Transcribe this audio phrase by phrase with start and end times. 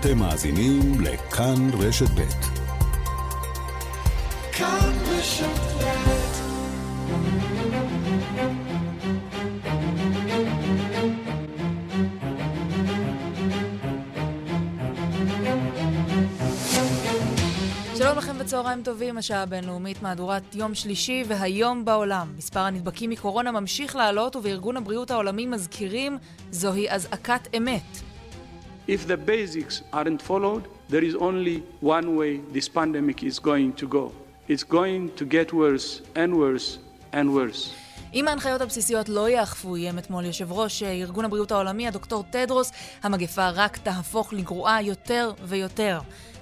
[0.00, 2.22] אתם מאזינים לכאן רשת ב'.
[4.52, 5.68] כאן רשת
[17.96, 22.32] שלום לכם וצהריים טובים, השעה הבינלאומית מהדורת יום שלישי והיום בעולם.
[22.36, 26.18] מספר הנדבקים מקורונה ממשיך לעלות ובארגון הבריאות העולמי מזכירים
[26.50, 28.07] זוהי אזעקת אמת.
[28.88, 33.86] If the basics aren't followed, there is only one way this pandemic is going to
[33.86, 34.04] go.
[34.48, 36.78] It's going to get worse and worse
[37.12, 37.70] and worse.
[38.14, 42.72] אם ההנחיות הבסיסיות לא יאכפו, איים אתמול יושב ראש ארגון הבריאות העולמי, הדוקטור טדרוס,
[43.02, 45.98] המגפה רק תהפוך לגרועה יותר ויותר.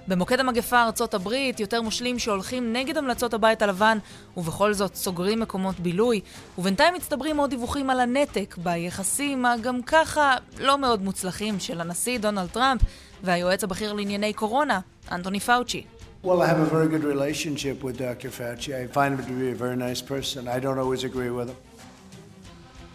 [0.08, 3.98] במוקד המגפה ארצות הברית, יותר מושלים שהולכים נגד המלצות הבית הלבן,
[4.36, 6.20] ובכל זאת סוגרים מקומות בילוי,
[6.58, 12.48] ובינתיים מצטברים עוד דיווחים על הנתק ביחסים הגם ככה לא מאוד מוצלחים של הנשיא דונלד
[12.48, 12.80] טראמפ
[13.22, 14.80] והיועץ הבכיר לענייני קורונה,
[15.12, 15.84] אנטוני פאוצ'י.
[16.24, 18.30] Well, I have a very good relationship with Dr.
[18.30, 18.74] Fauci.
[18.74, 20.48] I find him to be a very nice person.
[20.48, 21.65] I don't always agree with him.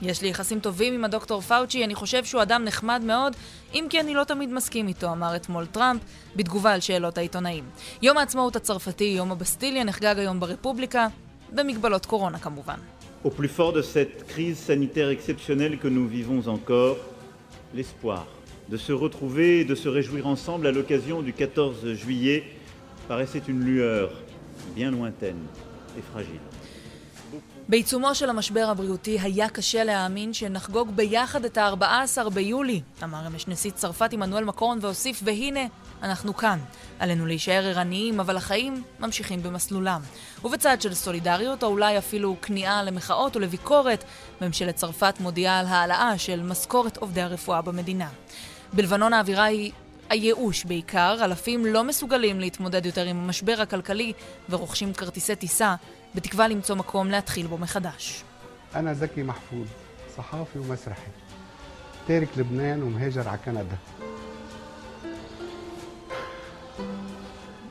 [0.02, 3.36] יש לי יחסים טובים עם הדוקטור פאוצ'י, אני חושב שהוא אדם נחמד מאוד,
[3.74, 6.02] אם כי אני לא תמיד מסכים איתו, אמר אתמול טראמפ,
[6.36, 7.64] בתגובה על שאלות העיתונאים.
[8.02, 11.08] יום העצמאות הצרפתי, יום הבסטיליה, נחגג היום ברפובליקה,
[11.52, 12.80] במגבלות קורונה כמובן.
[18.72, 22.44] De se retrouver et de se réjouir ensemble à l'occasion du 14 juillet
[23.10, 24.10] paraissait une lueur
[24.76, 25.42] bien lointaine
[25.98, 26.40] et fragile.
[27.72, 33.72] בעיצומו של המשבר הבריאותי היה קשה להאמין שנחגוג ביחד את ה-14 ביולי, אמר אמש נשיא
[33.72, 35.60] צרפת עמנואל מקורן והוסיף, והנה,
[36.04, 36.60] אנחנו כאן.
[37.00, 40.02] עלינו להישאר ערניים, אבל החיים ממשיכים במסלולם.
[40.44, 44.04] ובצד של סולידריות, או אולי אפילו כניעה למחאות ולביקורת,
[44.42, 48.08] ממשלת צרפת מודיעה על העלאה של משכורת עובדי הרפואה במדינה.
[48.74, 49.72] בלבנון האווירה היא
[50.10, 54.14] הייאוש בעיקר, אלפים לא מסוגלים להתמודד יותר עם המשבר הכלכלי
[54.50, 55.76] ורוכשים כרטיסי טיסה
[56.15, 58.25] בתקווה למצוא מקום להתחיל בו מחדש.
[58.75, 59.67] أنا زكي محفوظ
[60.17, 61.11] صحافي ومسرحي
[62.09, 63.77] تارك لبنان ومهاجر على كندا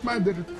[0.03, 0.51] ما قدرت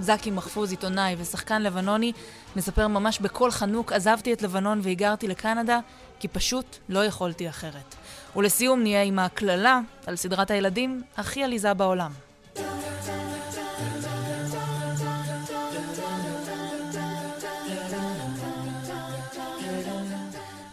[0.00, 2.12] זקי מחפוז, עיתונאי ושחקן לבנוני,
[2.56, 5.80] מספר ממש בקול חנוק, עזבתי את לבנון והיגרתי לקנדה,
[6.20, 7.94] כי פשוט לא יכולתי אחרת.
[8.36, 12.12] ולסיום נהיה עם הקללה על סדרת הילדים הכי עליזה בעולם.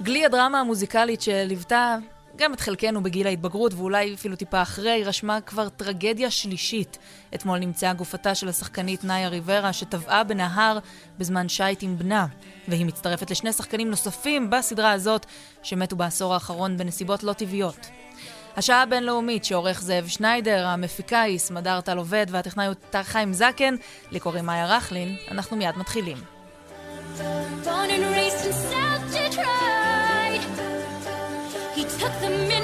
[0.06, 1.96] גלי הדרמה המוזיקלית שליוותה
[2.36, 6.98] גם את חלקנו בגיל ההתבגרות, ואולי אפילו טיפה אחרי, רשמה כבר טרגדיה שלישית.
[7.34, 10.78] אתמול נמצאה גופתה של השחקנית נאיה ריברה, שטבעה בנהר
[11.18, 12.26] בזמן שייט עם בנה,
[12.68, 15.26] והיא מצטרפת לשני שחקנים נוספים בסדרה הזאת,
[15.62, 17.86] שמתו בעשור האחרון בנסיבות לא טבעיות.
[18.56, 23.74] השעה הבינלאומית שעורך זאב שניידר, המפיקה היא סמדר טל עובד והטכנאי הוא חיים זקן,
[24.10, 26.16] לי קוראים מאיה רכלין, אנחנו מיד מתחילים.
[27.64, 28.85] Born and raised in
[32.06, 32.55] took the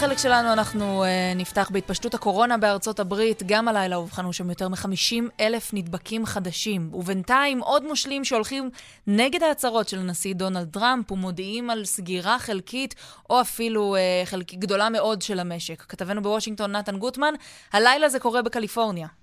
[0.00, 3.42] החלק שלנו אנחנו uh, נפתח בהתפשטות הקורונה בארצות הברית.
[3.46, 6.90] גם הלילה אובחנו שם יותר מ-50 אלף נדבקים חדשים.
[6.94, 8.70] ובינתיים עוד מושלים שהולכים
[9.06, 12.94] נגד ההצהרות של הנשיא דונלד טראמפ ומודיעים על סגירה חלקית
[13.30, 15.82] או אפילו uh, חלקית גדולה מאוד של המשק.
[15.88, 17.34] כתבנו בוושינגטון נתן גוטמן,
[17.72, 19.19] הלילה זה קורה בקליפורניה.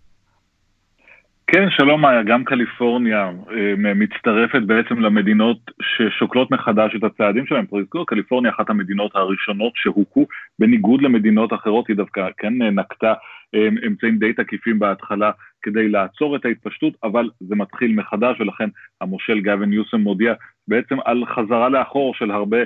[1.52, 7.66] כן, שלום מאיה, גם קליפורניה אה, מצטרפת בעצם למדינות ששוקלות מחדש את הצעדים שלהם.
[8.08, 10.26] קליפורניה אחת המדינות הראשונות שהוכו,
[10.60, 13.14] בניגוד למדינות אחרות, היא דווקא כן נקטה
[13.56, 18.70] אה, אמצעים די תקיפים בהתחלה כדי לעצור את ההתפשטות, אבל זה מתחיל מחדש, ולכן
[19.02, 20.34] המושל גאווין יוסם מודיע
[20.68, 22.58] בעצם על חזרה לאחור של הרבה,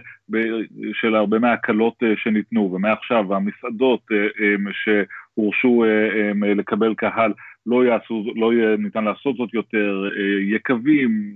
[0.94, 4.01] של הרבה מההקלות אה, שניתנו, ומעכשיו המסעדות
[4.72, 5.84] שהורשו
[6.56, 7.34] לקבל קהל,
[7.66, 10.10] לא, יעשו, לא יהיה ניתן לעשות זאת יותר,
[10.42, 11.34] יקבים,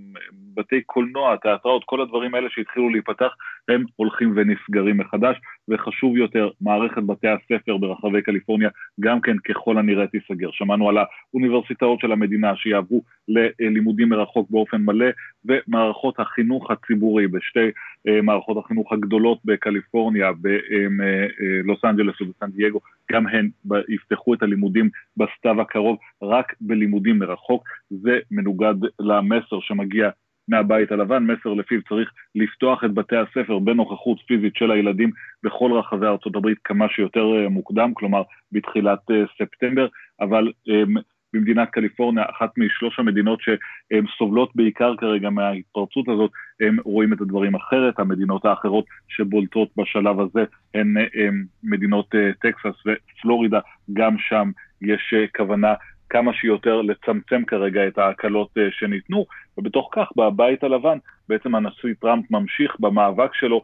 [0.55, 3.33] בתי קולנוע, תיאטראות, כל הדברים האלה שהתחילו להיפתח,
[3.69, 5.35] הם הולכים ונסגרים מחדש,
[5.69, 8.69] וחשוב יותר, מערכת בתי הספר ברחבי קליפורניה
[8.99, 10.49] גם כן ככל הנראה תיסגר.
[10.51, 15.05] שמענו על האוניברסיטאות של המדינה שיעברו ללימודים מרחוק באופן מלא,
[15.45, 17.69] ומערכות החינוך הציבורי בשתי
[18.07, 22.79] אה, מערכות החינוך הגדולות בקליפורניה, בלוס אנג'לס ובסן דייגו,
[23.11, 23.49] גם הן
[23.89, 27.63] יפתחו את הלימודים בסתיו הקרוב רק בלימודים מרחוק.
[27.89, 30.09] זה מנוגד למסר שמגיע
[30.47, 35.11] מהבית הלבן, מסר לפיו צריך לפתוח את בתי הספר בנוכחות פיזית של הילדים
[35.43, 38.21] בכל רחבי הברית כמה שיותר אה, מוקדם, כלומר
[38.51, 39.87] בתחילת אה, ספטמבר,
[40.21, 41.01] אבל um,
[41.33, 47.99] במדינת קליפורניה, אחת משלוש המדינות שסובלות בעיקר כרגע מההתפרצות הזאת, הם רואים את הדברים אחרת,
[47.99, 53.59] המדינות האחרות שבולטות בשלב הזה הן, הן מדינות אה, טקסס ופלורידה,
[53.93, 54.51] גם שם
[54.81, 55.73] יש כוונה
[56.09, 59.25] כמה שיותר לצמצם כרגע את ההקלות אה, שניתנו,
[59.57, 60.97] ובתוך כך בבית הלבן
[61.29, 63.61] בעצם הנשיא טראמפ ממשיך במאבק שלו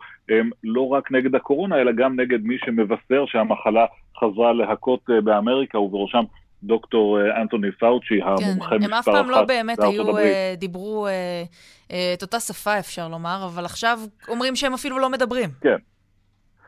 [0.63, 3.85] לא רק נגד הקורונה, אלא גם נגד מי שמבשר שהמחלה
[4.19, 6.23] חזרה להכות אה, באמריקה, ובראשם
[6.63, 10.25] דוקטור אה, אנטוני פאוצ'י, המומחה כן, מספר אחת הם אף פעם לא באמת היו, הברית.
[10.57, 11.07] דיברו
[12.13, 15.49] את אותה שפה, אפשר לומר, אבל עכשיו אומרים שהם אפילו לא מדברים.
[15.61, 15.77] כן.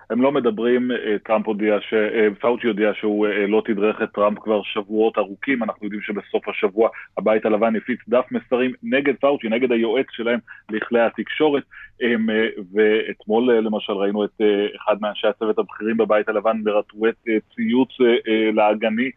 [0.09, 1.93] הם לא מדברים, אה, טראמפ הודיע, ש...
[1.93, 6.47] אה, פאוצ'י הודיע שהוא אה, לא תדרך את טראמפ כבר שבועות ארוכים, אנחנו יודעים שבסוף
[6.47, 10.39] השבוע הבית הלבן הפיץ דף מסרים נגד פאוצ'י, נגד היועץ שלהם
[10.69, 11.63] לכלי התקשורת,
[12.73, 14.41] ואתמול למשל ראינו את
[14.75, 17.15] אחד מאנשי הצוות הבכירים בבית הלבן מרטווט
[17.55, 17.89] ציוץ
[18.53, 19.11] לעגני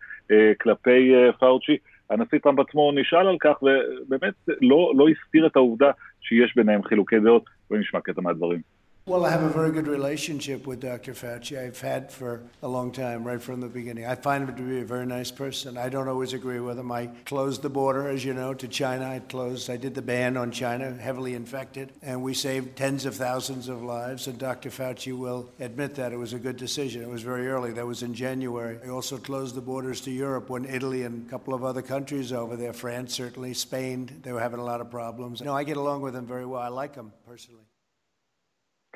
[0.60, 1.76] כלפי פאוצ'י.
[2.10, 5.90] הנשיא טראמפ עצמו נשאל על כך, ובאמת לא, לא הסתיר את העובדה
[6.20, 8.75] שיש ביניהם חילוקי דעות, ונשמע קטע מהדברים.
[9.08, 11.14] Well, I have a very good relationship with Dr.
[11.14, 11.56] Fauci.
[11.56, 14.04] I've had for a long time, right from the beginning.
[14.04, 15.78] I find him to be a very nice person.
[15.78, 16.90] I don't always agree with him.
[16.90, 19.08] I closed the border, as you know, to China.
[19.08, 23.14] I closed, I did the ban on China, heavily infected, and we saved tens of
[23.14, 24.26] thousands of lives.
[24.26, 24.70] And Dr.
[24.70, 27.00] Fauci will admit that it was a good decision.
[27.02, 27.70] It was very early.
[27.70, 28.80] That was in January.
[28.84, 32.32] I also closed the borders to Europe when Italy and a couple of other countries
[32.32, 35.42] over there, France certainly, Spain, they were having a lot of problems.
[35.42, 36.60] No, I get along with him very well.
[36.60, 37.65] I like him personally.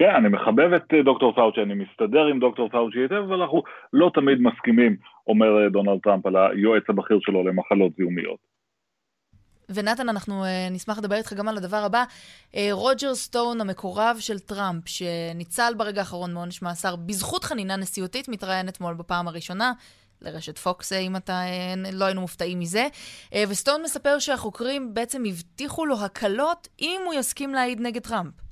[0.00, 3.62] כן, אני מחבב את אה, דוקטור פאוצ'י, אני מסתדר עם דוקטור פאוצ'י היטב, אבל אנחנו
[3.93, 8.38] לא תמיד מסכימים, אומר אה, דונלד טראמפ על היועץ הבכיר שלו למחלות זיהומיות.
[9.75, 12.05] ונתן, אנחנו אה, נשמח לדבר איתך גם על הדבר הבא.
[12.73, 18.94] רוג'ר סטון, המקורב של טראמפ, שניצל ברגע האחרון מעונש מאסר בזכות חנינה נשיאותית, מתראיין אתמול
[18.94, 19.73] בפעם הראשונה.
[20.23, 21.41] לרשת פוקס, אם אתה,
[21.93, 22.87] לא היינו מופתעים מזה.
[23.49, 28.50] וסטון מספר שהחוקרים בעצם הבטיחו לו הקלות אם הוא יסכים להעיד נגד טראמפ.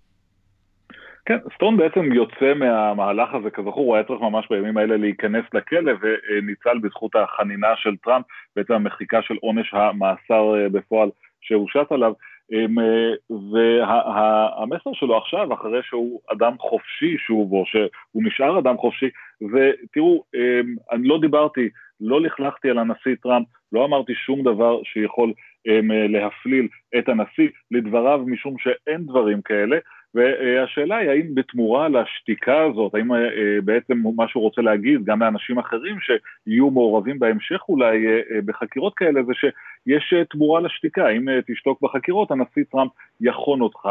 [1.28, 5.92] כן, סטון בעצם יוצא מהמהלך הזה, כזכור, הוא היה צריך ממש בימים האלה להיכנס לכלא
[6.00, 8.24] וניצל בזכות החנינה של טראמפ,
[8.56, 11.10] בעצם המחיקה של עונש המאסר אה, בפועל
[11.40, 12.12] שהושת עליו.
[12.52, 19.08] אמ, אה, והמסר שלו עכשיו, אחרי שהוא אדם חופשי שוב, או שהוא נשאר אדם חופשי,
[19.40, 21.68] ותראו, אמ, אני לא דיברתי,
[22.00, 25.32] לא לכלכתי על הנשיא טראמפ, לא אמרתי שום דבר שיכול
[25.66, 29.76] אמ, להפליל את הנשיא, לדבריו, משום שאין דברים כאלה.
[30.18, 33.18] והשאלה היא האם בתמורה לשתיקה הזאת, האם אה,
[33.64, 38.94] בעצם מה שהוא רוצה להגיד גם לאנשים אחרים שיהיו מעורבים בהמשך אולי אה, אה, בחקירות
[38.94, 43.88] כאלה זה שיש תמורה לשתיקה, האם תשתוק בחקירות הנשיא טראמפ יחון אותך.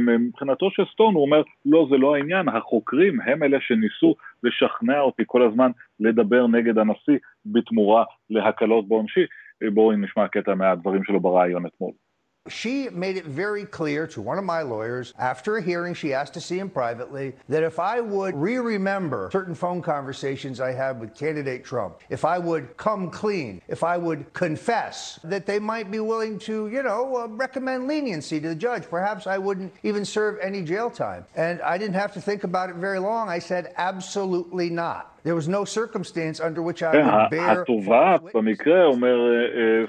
[0.00, 5.22] מבחינתו של סטון הוא אומר לא זה לא העניין, החוקרים הם אלה שניסו לשכנע אותי
[5.26, 5.70] כל הזמן
[6.00, 9.26] לדבר נגד הנשיא בתמורה להקלות בעונשי,
[9.72, 11.92] בואו נשמע קטע מהדברים שלו בריאיון אתמול.
[12.48, 16.34] She made it very clear to one of my lawyers after a hearing she asked
[16.34, 21.00] to see him privately that if I would re remember certain phone conversations I had
[21.00, 25.90] with candidate Trump, if I would come clean, if I would confess, that they might
[25.90, 28.88] be willing to, you know, uh, recommend leniency to the judge.
[28.88, 31.24] Perhaps I wouldn't even serve any jail time.
[31.36, 33.28] And I didn't have to think about it very long.
[33.28, 35.17] I said, absolutely not.
[35.28, 37.50] There was no circumstance under which I would bear...
[37.50, 39.18] התובעת במקרה, אומר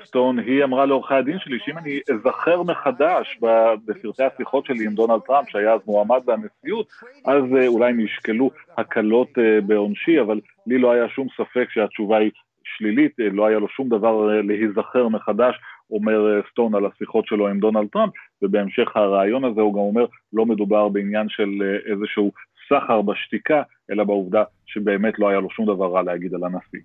[0.05, 3.39] סטון, היא אמרה לעורכי הדין שלי שאם אני אזכר מחדש
[3.85, 6.87] בפרטי השיחות שלי עם דונלד טראמפ, שהיה אז מועמד בנשיאות,
[7.25, 9.29] אז אולי נשקלו הקלות
[9.67, 12.31] בעונשי, אבל לי לא היה שום ספק שהתשובה היא
[12.63, 15.55] שלילית, לא היה לו שום דבר להיזכר מחדש,
[15.91, 20.45] אומר סטון על השיחות שלו עם דונלד טראמפ, ובהמשך הרעיון הזה הוא גם אומר, לא
[20.45, 21.49] מדובר בעניין של
[21.91, 22.31] איזשהו
[22.68, 26.80] סחר בשתיקה, אלא בעובדה שבאמת לא היה לו שום דבר רע להגיד על הנשיא.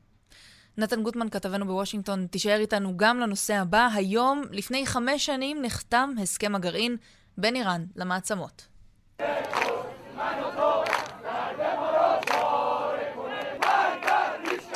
[0.77, 3.87] נתן גוטמן, כתבנו בוושינגטון, תישאר איתנו גם לנושא הבא.
[3.95, 6.97] היום, לפני חמש שנים, נחתם הסכם הגרעין
[7.37, 8.67] בין איראן למעצמות.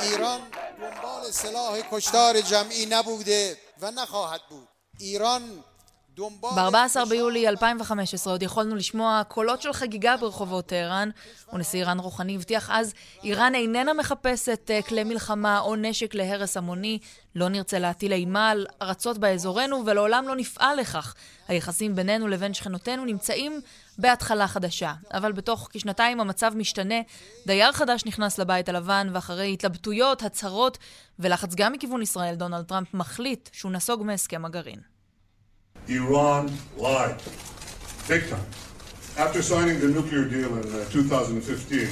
[0.03, 0.41] ایران
[0.79, 4.67] دنبال سلاح کشتار جمعی نبوده و نخواهد بود
[4.99, 5.41] ایران
[6.18, 11.10] ב-14 ביולי 2015 עוד יכולנו לשמוע קולות של חגיגה ברחובות טהרן,
[11.52, 12.94] ונשיא איראן רוחני הבטיח אז,
[13.24, 16.98] איראן איננה מחפשת אה, כלי מלחמה או נשק להרס המוני,
[17.34, 21.14] לא נרצה להטיל אימה על ארצות באזורנו ולעולם לא נפעל לכך.
[21.48, 23.60] היחסים בינינו לבין שכנותינו נמצאים
[23.98, 24.92] בהתחלה חדשה.
[25.14, 27.00] אבל בתוך כשנתיים המצב משתנה,
[27.46, 30.78] דייר חדש נכנס לבית הלבן, ואחרי התלבטויות, הצהרות
[31.18, 34.97] ולחץ גם מכיוון ישראל, דונלד טראמפ מחליט שהוא נסוג מהסכם הגרעין.
[35.88, 37.16] Iran lied.
[38.06, 38.46] Big time.
[39.16, 41.88] After signing the nuclear deal in uh, 2015,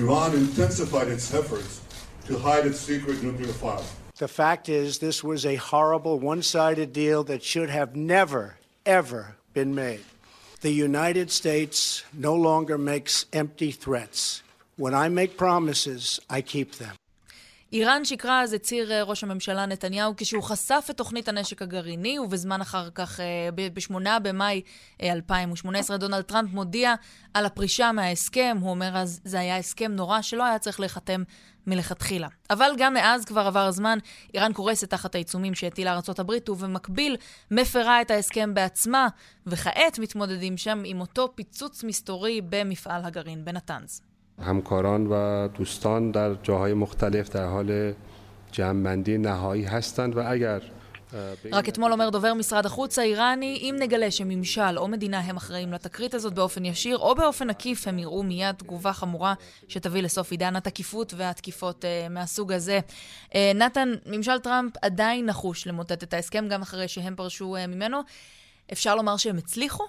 [0.00, 1.80] Iran intensified its efforts
[2.26, 3.84] to hide its secret nuclear file.
[4.16, 9.36] The fact is, this was a horrible one sided deal that should have never, ever
[9.52, 10.04] been made.
[10.60, 14.42] The United States no longer makes empty threats.
[14.76, 16.96] When I make promises, I keep them.
[17.72, 22.60] איראן שיקרה אז הצהיר אה, ראש הממשלה נתניהו כשהוא חשף את תוכנית הנשק הגרעיני, ובזמן
[22.60, 24.62] אחר כך, אה, ב-8 במאי
[25.02, 26.94] 2018, דונלד טראמפ מודיע
[27.34, 28.56] על הפרישה מההסכם.
[28.60, 31.22] הוא אומר אז, זה היה הסכם נורא שלא היה צריך להיחתם
[31.66, 32.28] מלכתחילה.
[32.50, 33.98] אבל גם מאז כבר עבר הזמן,
[34.34, 37.16] איראן קורסת תחת העיצומים שהטילה ארה"ב, ובמקביל
[37.50, 39.08] מפרה את ההסכם בעצמה,
[39.46, 44.07] וכעת מתמודדים שם עם אותו פיצוץ מסתורי במפעל הגרעין בנתנז.
[44.39, 47.93] همکاران و دوستان در جاهای مختلف در حال
[48.51, 50.61] جمعبندی نهایی هستند و اگر
[51.51, 56.13] רק אתמול אומר דובר משרד החוץ האיראני, אם נגלה שממשל או מדינה הם אחראים לתקרית
[56.13, 59.33] הזאת באופן ישיר או באופן עקיף, הם יראו מיד תגובה חמורה
[59.67, 62.79] שתביא לסוף עידן התקיפות והתקיפות uh, מהסוג הזה.
[63.29, 68.01] Uh, נתן, ממשל טראמפ עדיין נחוש למוטט את ההסכם גם אחרי שהם פרשו uh, ממנו.
[68.71, 69.83] אפשר לומר שהם הצליחו?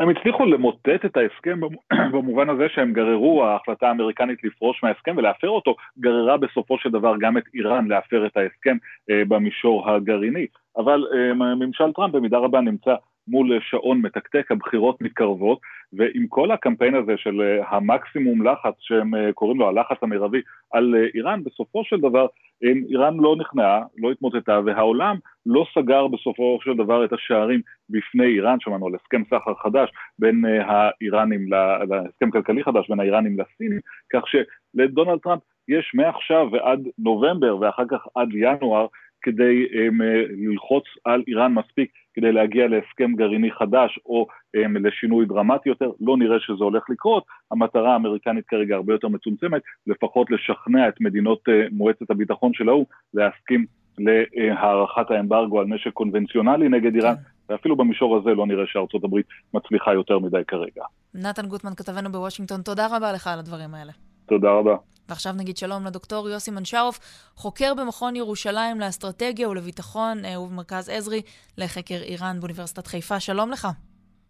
[0.00, 1.60] הם הצליחו למוטט את ההסכם
[2.12, 7.38] במובן הזה שהם גררו, ההחלטה האמריקנית לפרוש מההסכם ולהפר אותו, גררה בסופו של דבר גם
[7.38, 8.76] את איראן להפר את ההסכם
[9.10, 10.46] אה, במישור הגרעיני.
[10.76, 12.94] אבל אה, ממשל טראמפ במידה רבה נמצא
[13.28, 15.58] מול שעון מתקתק, הבחירות מתקרבות,
[15.92, 20.40] ועם כל הקמפיין הזה של אה, המקסימום לחץ שהם אה, קוראים לו הלחץ המרבי
[20.72, 22.26] על אה, איראן, בסופו של דבר
[22.62, 25.16] איראן לא נכנעה, לא התמוטטה, והעולם
[25.46, 30.44] לא סגר בסופו של דבר את השערים בפני איראן, שמענו על הסכם סחר חדש בין
[30.66, 31.52] האיראנים,
[31.88, 33.80] להסכם כלכלי חדש בין האיראנים לסינים,
[34.12, 38.86] כך שלדונלד טראמפ יש מעכשיו ועד נובמבר ואחר כך עד ינואר
[39.22, 40.02] כדי um,
[40.36, 46.16] ללחוץ על איראן מספיק כדי להגיע להסכם גרעיני חדש או um, לשינוי דרמטי יותר, לא
[46.16, 51.52] נראה שזה הולך לקרות, המטרה האמריקנית כרגע הרבה יותר מצומצמת, לפחות לשכנע את מדינות uh,
[51.72, 53.66] מועצת הביטחון של האו"ם להסכים
[53.98, 57.14] להארכת האמברגו על נשק קונבנציונלי נגד איראן,
[57.48, 60.82] ואפילו במישור הזה לא נראה שארצות הברית מצליחה יותר מדי כרגע.
[61.14, 63.92] נתן גוטמן, כתבנו בוושינגטון, תודה רבה לך על הדברים האלה.
[64.26, 64.76] תודה רבה.
[65.08, 66.98] ועכשיו נגיד שלום לדוקטור יוסי מנשרוף,
[67.34, 71.22] חוקר במכון ירושלים לאסטרטגיה ולביטחון אה, ובמרכז עזרי
[71.58, 73.20] לחקר איראן באוניברסיטת חיפה.
[73.20, 73.68] שלום לך.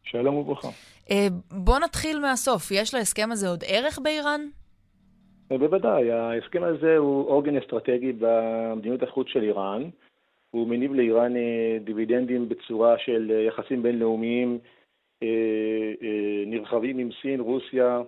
[0.04, 0.69] שלום וברכה.
[1.11, 2.71] אה, בוא נתחיל מהסוף.
[2.71, 4.40] יש להסכם הזה עוד ערך באיראן?
[5.52, 6.12] אה, בוודאי.
[6.12, 9.83] ההסכם הזה הוא עוגן אסטרטגי במדיניות החוץ של איראן.
[10.50, 11.33] הוא מניב לאיראן
[11.85, 14.59] דיבידנדים בצורה של יחסים בינלאומיים
[16.47, 18.00] נרחבים עם סין, רוסיה,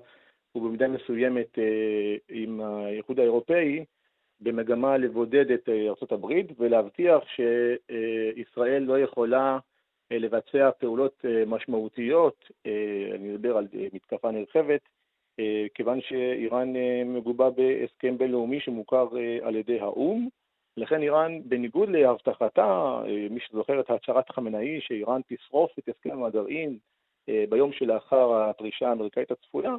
[0.56, 3.84] ובמידה מסוימת אה, עם האיחוד האירופאי
[4.40, 9.58] במגמה לבודד את אה, ארה"ב ולהבטיח שישראל לא יכולה
[10.12, 12.50] אה, לבצע פעולות משמעותיות,
[13.14, 14.80] אני מדבר על מתקפה נרחבת,
[15.75, 16.72] כיוון שאיראן
[17.04, 19.08] מגובה בהסכם בינלאומי שמוכר
[19.42, 20.28] על ידי האו"ם.
[20.76, 26.78] לכן איראן, בניגוד להבטחתה, מי שזוכר את הצהרת חמינאי, שאיראן תשרוף את הסכם הגרעין
[27.48, 29.76] ביום שלאחר הפרישה האמריקאית הצפויה,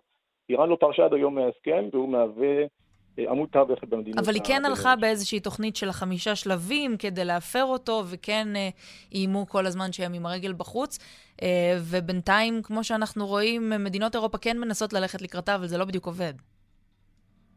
[0.49, 2.65] איראן לא פרשה עד היום מההסכם, והוא מהווה
[3.19, 4.19] אה, עמוד תווך במדינות...
[4.19, 8.69] אבל היא כן הלכה באיזושהי תוכנית של החמישה שלבים כדי להפר אותו, וכן אה,
[9.13, 10.99] איימו כל הזמן שהם עם הרגל בחוץ.
[11.41, 16.05] אה, ובינתיים, כמו שאנחנו רואים, מדינות אירופה כן מנסות ללכת לקראתה, אבל זה לא בדיוק
[16.05, 16.33] עובד.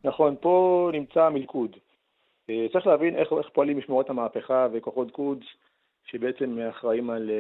[0.05, 1.77] נכון, פה נמצא המלכוד.
[2.73, 5.47] צריך להבין איך, איך פועלים משמורות המהפכה וכוחות קודס,
[6.07, 7.31] שבעצם אחראים על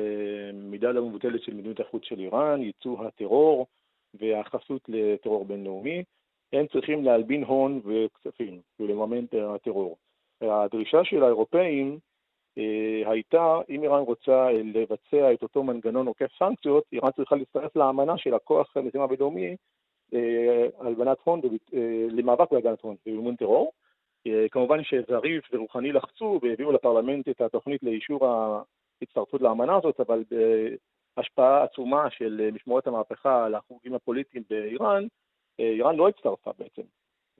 [0.54, 3.66] מידה לא מבוטלת של מדיניות החוץ של איראן, ייצוא הטרור,
[4.14, 6.04] והחסות לטרור בינלאומי,
[6.52, 9.96] הם צריכים להלבין הון וכספים ולממן את הטרור.
[10.40, 11.98] הדרישה של האירופאים
[12.58, 18.18] אה, הייתה, אם איראן רוצה לבצע את אותו מנגנון עוקף סנקציות, איראן צריכה להצטרף לאמנה
[18.18, 19.56] של הכוח המשימה הבינלאומי
[20.14, 21.40] אה, הלבנת הון,
[21.74, 23.72] אה, למאבק בהגנת הון ומימון טרור.
[24.26, 30.24] אה, כמובן שזריף ורוחני לחצו והביאו לפרלמנט את התוכנית לאישור ההצטרפות לאמנה הזאת, אבל
[31.16, 35.06] השפעה עצומה של אה, משמורת המהפכה על החוגים הפוליטיים באיראן,
[35.60, 36.82] אה, איראן לא הצטרפה בעצם.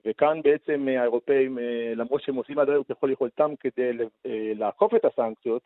[0.05, 1.57] וכאן בעצם אה, האירופאים,
[1.95, 3.91] למרות שהם עושים עד היום ככל יכולתם כדי
[4.55, 5.61] לעקוף את הסנקציות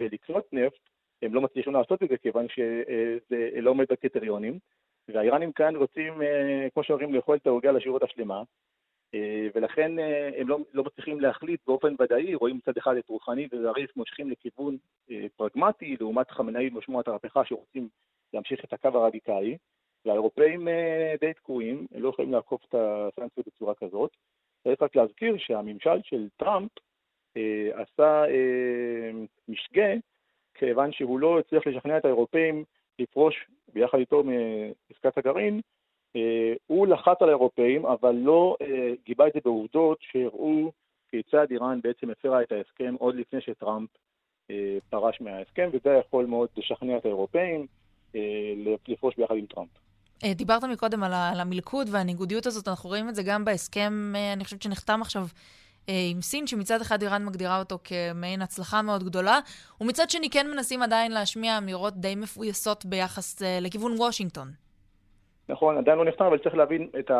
[0.00, 0.80] ולקנות נפט,
[1.22, 4.58] הם לא מצליחים לעשות את זה כיוון שזה לא עומד בקריטריונים,
[5.08, 6.22] והאיראנים כאן רוצים,
[6.74, 8.42] כמו שאומרים, לאכול את העוגה לשירות השלמה,
[9.54, 13.96] ולכן אה, הם לא, לא מצליחים להחליט באופן ודאי, רואים מצד אחד את רוחני וזריף
[13.96, 14.76] מושכים לכיוון
[15.10, 17.88] אה, פרגמטי, לעומת חמינאי ושמועת המהפכה שרוצים
[18.32, 19.56] להמשיך את הקו הרדיקלי,
[20.04, 24.10] והאירופאים אה, די תקועים, הם לא יכולים לעקוף את הסנקציות בצורה כזאת.
[24.64, 26.70] צריך רק להזכיר שהממשל של טראמפ
[27.36, 29.10] אה, עשה אה,
[29.48, 29.92] משגה,
[30.54, 32.64] כיוון שהוא לא הצליח לשכנע את האירופאים
[32.98, 35.60] לפרוש ביחד איתו מעסקת הגרעין, אה,
[36.66, 40.72] הוא לחץ על האירופאים, אבל לא אה, גיבה את זה בעובדות שהראו
[41.10, 43.88] כיצד איראן בעצם הפרה את ההסכם עוד לפני שטראמפ
[44.50, 47.66] אה, פרש מההסכם, וזה יכול מאוד לשכנע את האירופאים
[48.14, 48.20] אה,
[48.88, 49.68] לפרוש ביחד עם טראמפ.
[50.24, 54.44] אה, דיברת מקודם על, המלכוד והניגודיות הזאת, אנחנו רואים את זה גם בהסכם, אה, אני
[54.44, 55.26] חושבת שנחתם עכשיו
[55.88, 59.38] אה, עם סין, שמצד אחד איראן מגדירה אותו כמעין הצלחה מאוד גדולה,
[59.80, 64.69] ומצד שני כן מנסים עדיין להשמיע אמירות די מפויסות ביחס אה, לכיוון וושינגטון.
[65.50, 67.10] נכון, עדיין לא נחתם, אבל צריך להבין את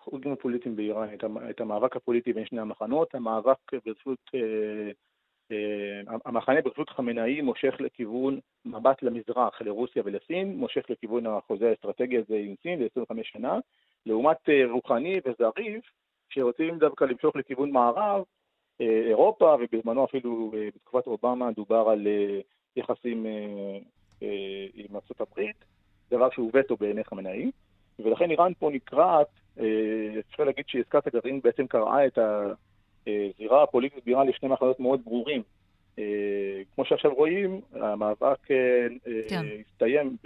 [0.00, 3.14] החוגים הפוליטיים באיראן, את המ- את המאבק הפוליטי בין שני המחנות.
[3.14, 4.90] המאבק ברשות, אה,
[5.52, 12.36] אה, המחנה ברשות חמינאי מושך לכיוון מבט למזרח, לרוסיה ולסין, מושך לכיוון החוזה האסטרטגי הזה
[12.36, 13.58] עם סין ל-25 שנה,
[14.06, 15.84] לעומת אה, רוחני וזריף,
[16.28, 18.22] שרוצים דווקא למשוך לכיוון מערב,
[18.80, 22.40] אה, אירופה, ובזמנו אפילו אה, בתקופת אובמה דובר על אה,
[22.76, 23.78] יחסים אה,
[24.22, 25.64] אה, עם ארצות הברית.
[26.10, 27.50] דבר שהוא וטו בעיני חמינאי,
[27.98, 29.26] ולכן איראן פה נקרעת,
[29.60, 29.64] אה,
[30.30, 35.42] אפשר להגיד שעסקת הגרעין בעצם קרעה את הזירה הפוליטית באיראן לשני מחנות מאוד ברורים.
[35.98, 38.56] אה, כמו שעכשיו רואים, המאבק אה,
[39.06, 39.46] אה, כן.
[39.72, 40.16] הסתיים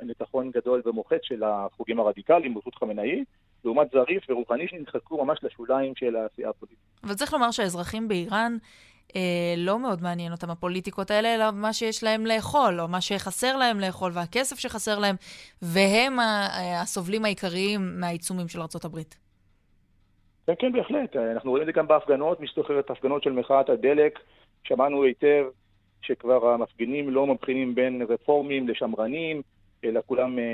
[0.00, 3.24] בניצחון גדול ומוחץ של החוגים הרדיקליים ברשות חמינאי,
[3.64, 6.78] לעומת זריף ורוחני שנדחקו ממש לשוליים של העשייה הפוליטית.
[7.04, 8.56] אבל צריך לומר שהאזרחים באיראן,
[9.16, 13.56] אה, לא מאוד מעניין אותם הפוליטיקות האלה, אלא מה שיש להם לאכול, או מה שחסר
[13.56, 15.16] להם לאכול, והכסף שחסר להם,
[15.62, 18.98] והם ה- אה, הסובלים העיקריים מהעיצומים של ארה"ב.
[20.46, 21.16] כן, כן, בהחלט.
[21.16, 24.18] אנחנו רואים את זה גם בהפגנות, מי שזוכר את ההפגנות של מחאת הדלק,
[24.64, 25.44] שמענו היטב
[26.02, 29.42] שכבר המפגינים לא מבחינים בין רפורמים לשמרנים,
[29.84, 30.44] אלא כולם אה,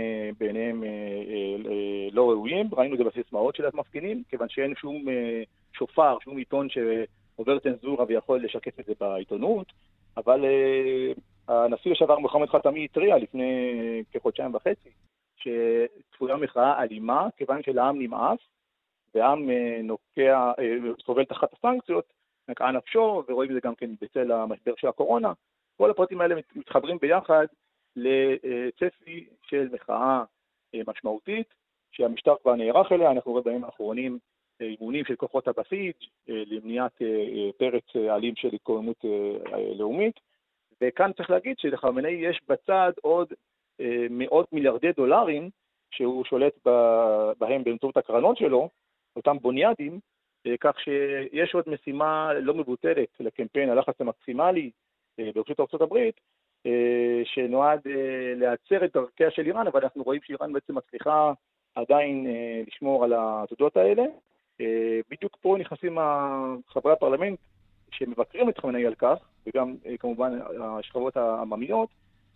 [0.40, 2.68] בעיניהם אה, אה, לא ראויים.
[2.73, 5.42] ראינו את זה בסיסמאות של המפגינים, כיוון שאין שום אה,
[5.79, 6.68] שופר, שום עיתון
[7.37, 9.73] שעובר צנזורה ויכול לשקף את זה בעיתונות,
[10.16, 11.12] אבל אה,
[11.49, 13.73] הנשיא לשעבר מוחמד חתמי התריע לפני
[14.12, 14.90] כחודשיים וחצי,
[15.37, 18.38] שצפויה מחאה אלימה, כיוון שלעם נמאס,
[19.14, 22.12] והעם אה, נוקע, אה, סובל תחת הסנקציות,
[22.49, 25.33] נקעה נפשו, ורואים את זה גם כן בצל המשבר של הקורונה.
[25.77, 27.47] כל הפרטים האלה מת- מתחברים ביחד
[27.97, 30.25] לצפי של מחאה
[30.75, 31.55] אה, משמעותית,
[31.92, 34.18] שהמשטר כבר נערך אליה, אנחנו רואים בימים האחרונים
[34.64, 35.94] אימונים של כוחות הבסיס
[36.29, 39.05] אה, למניעת אה, אה, פרץ אלים של התקוממות
[39.79, 40.20] לאומית,
[40.81, 43.33] וכאן צריך להגיד שלחמינאי יש בצד עוד
[44.11, 45.50] מאות מיליארדי דולרים
[45.90, 46.53] שהוא שולט
[47.38, 48.68] בהם באמצעות הקרנות שלו,
[49.16, 50.00] אותם בוניאדים,
[50.61, 54.70] כך שיש עוד משימה לא מבוטלת לקמפיין הלחץ המקסימלי
[55.18, 56.11] ברשות ארה"ב,
[57.24, 57.81] שנועד
[58.37, 61.33] להצר את דרכיה של איראן, אבל אנחנו רואים שאיראן בעצם מצליחה
[61.74, 62.27] עדיין
[62.66, 64.03] לשמור על העתודות האלה.
[64.61, 65.99] אה, בדיוק פה נכנסים
[66.69, 67.38] חברי הפרלמנט
[67.90, 71.88] שמבקרים את חמינאי על כך, וגם אה, כמובן השכבות העממיות,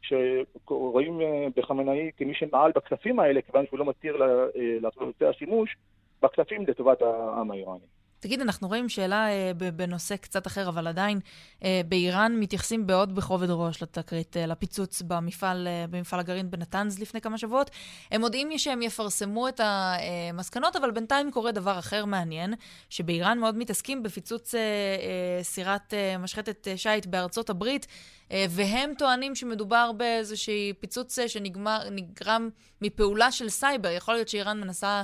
[0.02, 4.16] שרואים אה, בחמינאי כמי שמעל בכספים האלה, כיוון שהוא לא מתיר
[4.54, 5.76] לעשות יותר שימוש
[6.22, 7.86] בכספים לטובת העם האיראני.
[8.20, 11.20] תגיד, אנחנו רואים שאלה אה, בנושא קצת אחר, אבל עדיין
[11.64, 17.20] אה, באיראן מתייחסים בעוד בכובד ראש לתקרית, אה, לפיצוץ במפעל, אה, במפעל הגרעין בנתנז לפני
[17.20, 17.70] כמה שבועות.
[18.10, 22.54] הם מודיעים שהם יפרסמו את המסקנות, אבל בינתיים קורה דבר אחר מעניין,
[22.90, 27.86] שבאיראן מאוד מתעסקים בפיצוץ אה, אה, סירת אה, משחטת אה, שיט בארצות הברית,
[28.32, 32.48] אה, והם טוענים שמדובר באיזשהי פיצוץ אה, שנגרם
[32.82, 33.90] מפעולה של סייבר.
[33.90, 35.02] יכול להיות שאיראן מנסה...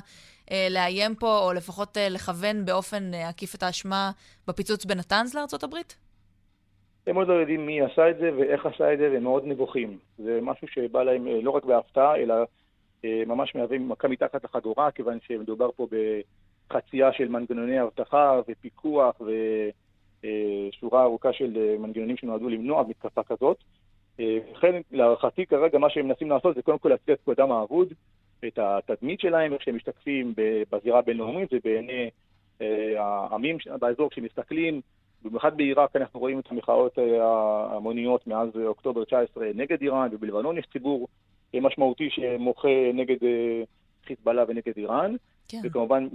[0.50, 4.10] אה, לאיים פה, או לפחות אה, לכוון באופן אה, עקיף את האשמה
[4.48, 5.96] בפיצוץ בנתנז לארצות הברית?
[7.06, 9.98] הם עוד לא יודעים מי עשה את זה ואיך עשה את זה, והם מאוד נבוכים.
[10.18, 12.34] זה משהו שבא להם לא רק בהפתעה, אלא
[13.04, 15.86] ממש מהווים מכה מתחת לחגורה, כיוון שמדובר פה
[16.70, 23.56] בחצייה של מנגנוני אבטחה ופיקוח ושורה ארוכה של מנגנונים שנועדו למנוע מתקפה כזאת.
[24.18, 27.94] לכן, להערכתי כרגע מה שהם מנסים לעשות זה קודם כל להציע את כבודם האבוד,
[28.46, 30.34] את התדמית שלהם, איך שהם משתקפים
[30.70, 32.10] בזירה הבינלאומית ובעיני
[32.60, 34.80] אה, העמים באזור שמסתכלים
[35.22, 40.58] במיוחד בעיראק אנחנו רואים את המחאות אה, ההמוניות מאז אה, אוקטובר 19 נגד איראן, ובלבנון
[40.58, 41.08] יש ציבור
[41.54, 43.16] משמעותי שמוחה נגד
[44.06, 45.16] חיזבאללה ונגד איראן,
[45.48, 45.58] כן.
[45.64, 46.08] וכמובן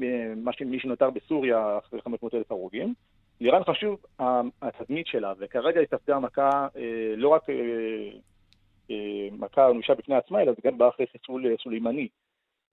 [0.66, 2.94] מי שנותר בסוריה אחרי 500 אלף הרוגים.
[3.42, 4.06] לאיראן חשוב
[4.62, 6.68] התדמית שלה, וכרגע היא ספגה מכה
[7.18, 7.44] לא רק
[9.32, 12.08] מכה אנושה בפני עצמה, אלא זה גם בא אחרי חיסול אה, סולימני.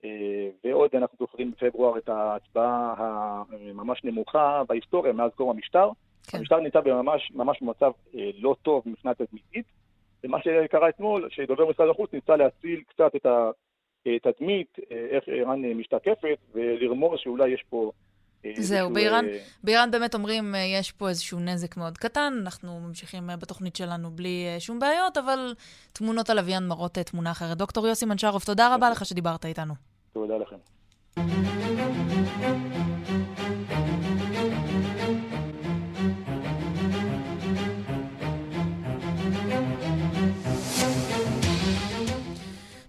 [0.04, 5.90] אה, ועוד אנחנו זוכרים בפברואר את ההצבעה הממש נמוכה בהיסטוריה מאז קום המשטר.
[6.30, 6.38] כן.
[6.38, 9.66] המשטר נמצא בממש ממש במצב אה, לא טוב מבחינה תדמיתית,
[10.24, 13.26] ומה שקרה אתמול, שדובר משרד החוץ ניסה להציל קצת את
[14.26, 17.92] התדמית, איך איראן משתקפת, ולרמוז שאולי יש פה...
[18.56, 23.30] זהו, באיראן, אה, באיראן באמת אומרים, אה, יש פה איזשהו נזק מאוד קטן, אנחנו ממשיכים
[23.30, 25.54] אה, בתוכנית שלנו בלי שום בעיות, אבל
[25.92, 27.56] תמונות הלוויין מראות תמונה אחרת.
[27.58, 29.74] דוקטור יוסי מנשרוב, תודה רבה לך שדיברת איתנו.
[30.12, 30.56] תודה לכם.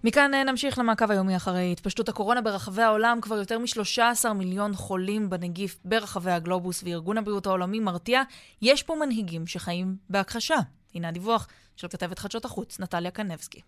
[0.08, 3.20] מכאן אה, נמשיך למעקב היומי אחרי התפשטות הקורונה ברחבי העולם.
[3.22, 8.22] כבר יותר מ-13 מיליון חולים בנגיף ברחבי הגלובוס, וארגון הבריאות העולמי מרתיע,
[8.62, 10.56] יש פה מנהיגים שחיים בהכחשה.
[10.96, 13.62] הנה הדיווח של כתבת חדשות החוץ, נטליה קנבסקי.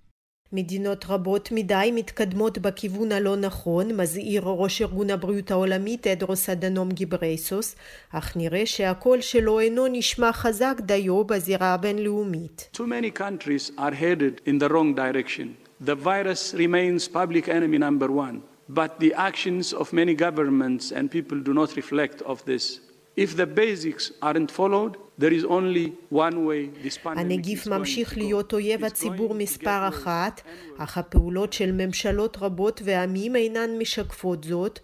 [0.54, 7.75] מדינות רבות מדי מתקדמות בכיוון הלא נכון, מזהיר ראש ארגון הבריאות העולמי תדרוס אדנום גיברייסוס,
[8.12, 12.69] אך נראה שהקול שלו אינו נשמע חזק דיו בזירה הבינלאומית.
[12.73, 15.69] Too many countries are headed in the wrong direction.
[15.82, 21.39] The virus remains public enemy number one, but the actions of many governments and people
[21.39, 22.82] do not reflect of this.
[23.15, 28.18] If the basics aren't followed, there is only one way this pandemic הנגיף ממשיך.
[28.18, 30.42] להיות אויב הציבור מספר אחת.
[30.78, 34.80] אך הפעולות של ממשלות רבות ועמים אינן משקפות זאת.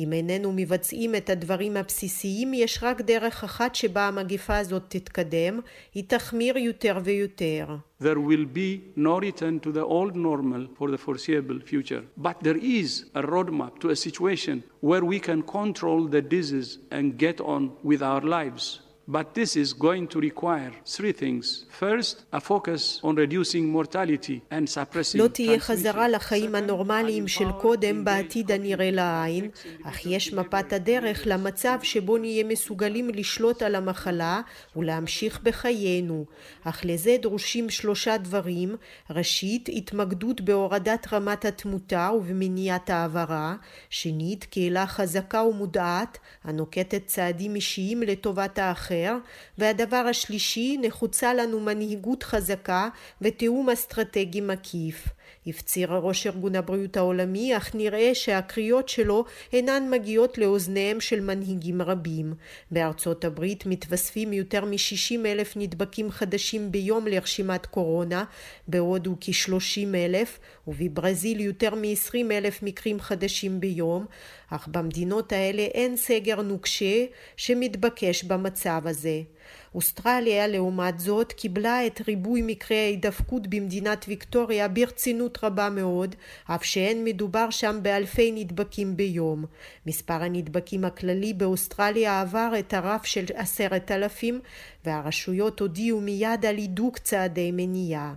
[0.00, 5.60] אם איננו מבצעים את הדברים הבסיסיים, יש רק דרך אחת שבה המגפה הזאת תתקדם,
[5.94, 7.76] היא תחמיר יותר ויותר.
[8.02, 12.02] There will be no return to the old normal for the foreseeable future.
[12.16, 17.18] But there is a roadmap to a situation where we can control the disease and
[17.18, 18.80] get on with our lives.
[19.12, 21.44] But this is going to require three things.
[21.82, 25.58] First, a focus on reducing mortality and suppressing לא תהיה.
[25.60, 29.48] חזרה לחיים הנורמליים של קודם בעתיד הנראה לעין,
[29.84, 31.22] אך יש מפת הדרך.
[31.26, 34.40] למצב שבו נהיה מסוגלים לשלוט על המחלה
[34.76, 36.24] ולהמשיך בחיינו.
[36.64, 38.76] אך לזה דרושים שלושה דברים.
[39.10, 43.54] ראשית, התמקדות בהורדת רמת התמותה ובמניעת העברה.
[43.90, 48.99] שנית, קהילה חזקה ומודעת, הנוקטת צעדים אישיים לטובת האחר.
[49.58, 52.88] והדבר השלישי, נחוצה לנו מנהיגות חזקה
[53.22, 55.08] ותיאום אסטרטגי מקיף.
[55.46, 62.34] הפציר ראש ארגון הבריאות העולמי, אך נראה שהקריאות שלו אינן מגיעות לאוזניהם של מנהיגים רבים.
[62.70, 68.24] בארצות הברית מתווספים יותר מ-60 אלף נדבקים חדשים ביום לרשימת קורונה,
[68.68, 74.06] בהודו כ-30 אלף, ובברזיל יותר מ-20 אלף מקרים חדשים ביום,
[74.50, 77.04] אך במדינות האלה אין סגר נוקשה
[77.36, 79.22] שמתבקש במצב הזה.
[79.74, 87.04] אוסטרליה לעומת זאת קיבלה את ריבוי מקרי ההידפקות במדינת ויקטוריה ברצינות רבה מאוד, אף שאין
[87.04, 89.44] מדובר שם באלפי נדבקים ביום.
[89.86, 94.40] מספר הנדבקים הכללי באוסטרליה עבר את הרף של עשרת אלפים,
[94.84, 98.14] והרשויות הודיעו מיד על הידוק צעדי מניעה.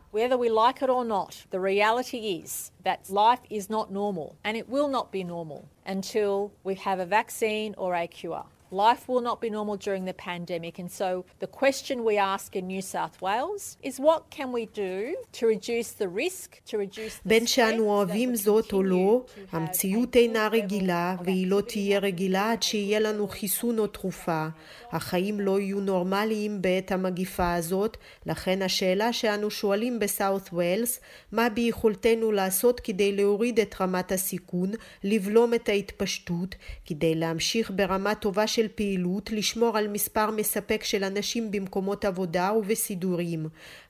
[2.85, 7.05] That life is not normal, and it will not be normal until we have a
[7.05, 8.43] vaccine or a cure.
[8.73, 12.65] Life will not be normal during the pandemic, and so the question we ask in
[12.65, 17.29] New South Wales is what can we do to reduce the risk, to reduce the
[17.29, 22.99] בין שאנו אוהבים זאת או לא, המציאות אינה רגילה, והיא לא תהיה רגילה עד שיהיה
[22.99, 24.47] לנו חיסון או תרופה.
[24.91, 30.99] החיים לא יהיו נורמליים בעת המגיפה הזאת, לכן השאלה שאנו שואלים בסאות' ווילס,
[31.31, 34.71] מה ביכולתנו לעשות כדי להוריד את רמת הסיכון,
[35.03, 36.55] לבלום את ההתפשטות,
[36.85, 43.47] כדי להמשיך ברמה טובה של פעילות, לשמור על מספר מספק של אנשים במקומות עבודה ובסידורים,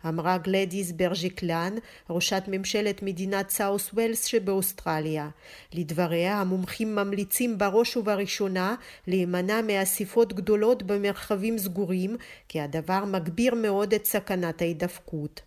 [0.08, 1.76] אמרה גלדיס ברג'קלן,
[2.10, 5.30] ראשת ממשלת מדינת סאות' ווילס שבאוסטרליה.
[5.74, 8.76] לדבריה, המומחים ממליצים בראש ובראשונה
[9.08, 15.42] להימנע מאספות גדולות במרחבים סגורים, כי הדבר מגביר מאוד את סכנת ההידפקות.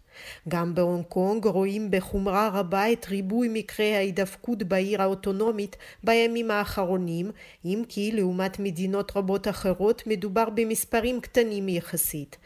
[0.49, 7.31] גם בהונג קונג רואים בחומרה רבה את ריבוי מקרי ההידפקות בעיר האוטונומית בימים האחרונים,
[7.65, 12.37] אם כי לעומת מדינות רבות אחרות מדובר במספרים קטנים יחסית.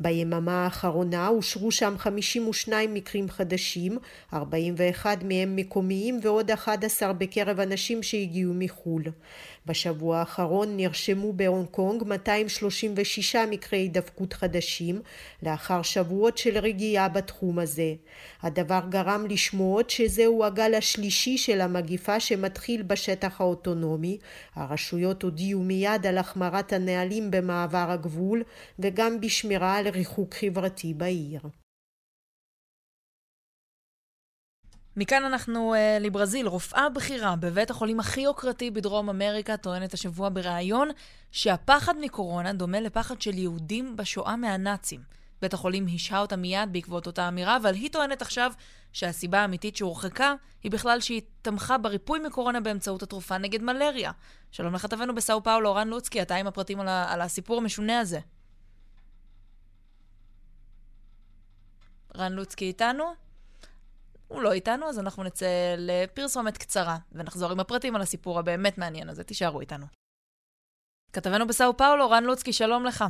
[0.00, 3.98] ביממה האחרונה אושרו שם 52 מקרים חדשים,
[4.34, 9.02] 41 מהם מקומיים ועוד 11 בקרב אנשים שהגיעו מחו"ל.
[9.66, 15.00] בשבוע האחרון נרשמו בהונג קונג 236 מקרי הידבקות חדשים,
[15.42, 17.94] לאחר שבועות של רגיעה בתחום הזה.
[18.42, 24.18] הדבר גרם לשמועות שזהו הגל השלישי של המגיפה שמתחיל בשטח האוטונומי.
[24.54, 28.42] הרשויות הודיעו מיד על החמרת הנהלים במעבר הגבול
[28.78, 31.40] וגם בשמירה על ריחוק חברתי בעיר.
[34.96, 36.46] מכאן אנחנו uh, לברזיל.
[36.46, 40.88] רופאה בכירה בבית החולים הכי יוקרתי בדרום אמריקה טוענת השבוע בריאיון
[41.32, 45.00] שהפחד מקורונה דומה לפחד של יהודים בשואה מהנאצים.
[45.42, 48.52] בית החולים השהה אותה מיד בעקבות אותה אמירה, אבל היא טוענת עכשיו
[48.92, 54.12] שהסיבה האמיתית שהורחקה היא בכלל שהיא תמכה בריפוי מקורונה באמצעות התרופה נגד מלריה.
[54.50, 58.20] שלום לכתבנו בסאו פאולו, רן לוצקי, אתה עם הפרטים על, ה- על הסיפור המשונה הזה.
[62.16, 63.04] רן לוצקי איתנו?
[64.28, 69.08] הוא לא איתנו, אז אנחנו נצא לפרסומת קצרה, ונחזור עם הפרטים על הסיפור הבאמת מעניין
[69.08, 69.24] הזה.
[69.24, 69.86] תישארו איתנו.
[71.12, 73.04] כתבנו בסאו פאולו, רן לוצקי, שלום לך.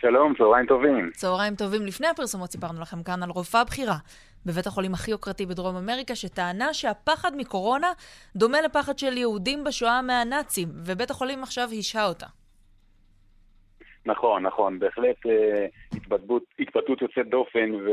[0.00, 1.10] שלום, צהריים טובים.
[1.14, 1.86] צהריים טובים.
[1.86, 3.96] לפני הפרסומות סיפרנו לכם כאן על רופאה בכירה
[4.46, 7.92] בבית החולים הכי יוקרתי בדרום אמריקה, שטענה שהפחד מקורונה
[8.36, 12.26] דומה לפחד של יהודים בשואה מהנאצים, ובית החולים עכשיו השהה אותה.
[14.06, 17.90] נכון, נכון, בהחלט אה, התבטאות, התבטאות יוצאת דופן ו,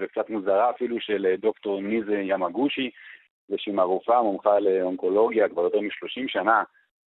[0.00, 2.90] וקצת מוזרה אפילו של אה, דוקטור ניזה ימגושי,
[3.50, 6.62] ושהיא הרופאה מומחה לאונקולוגיה כבר יותר מ-30 שנה,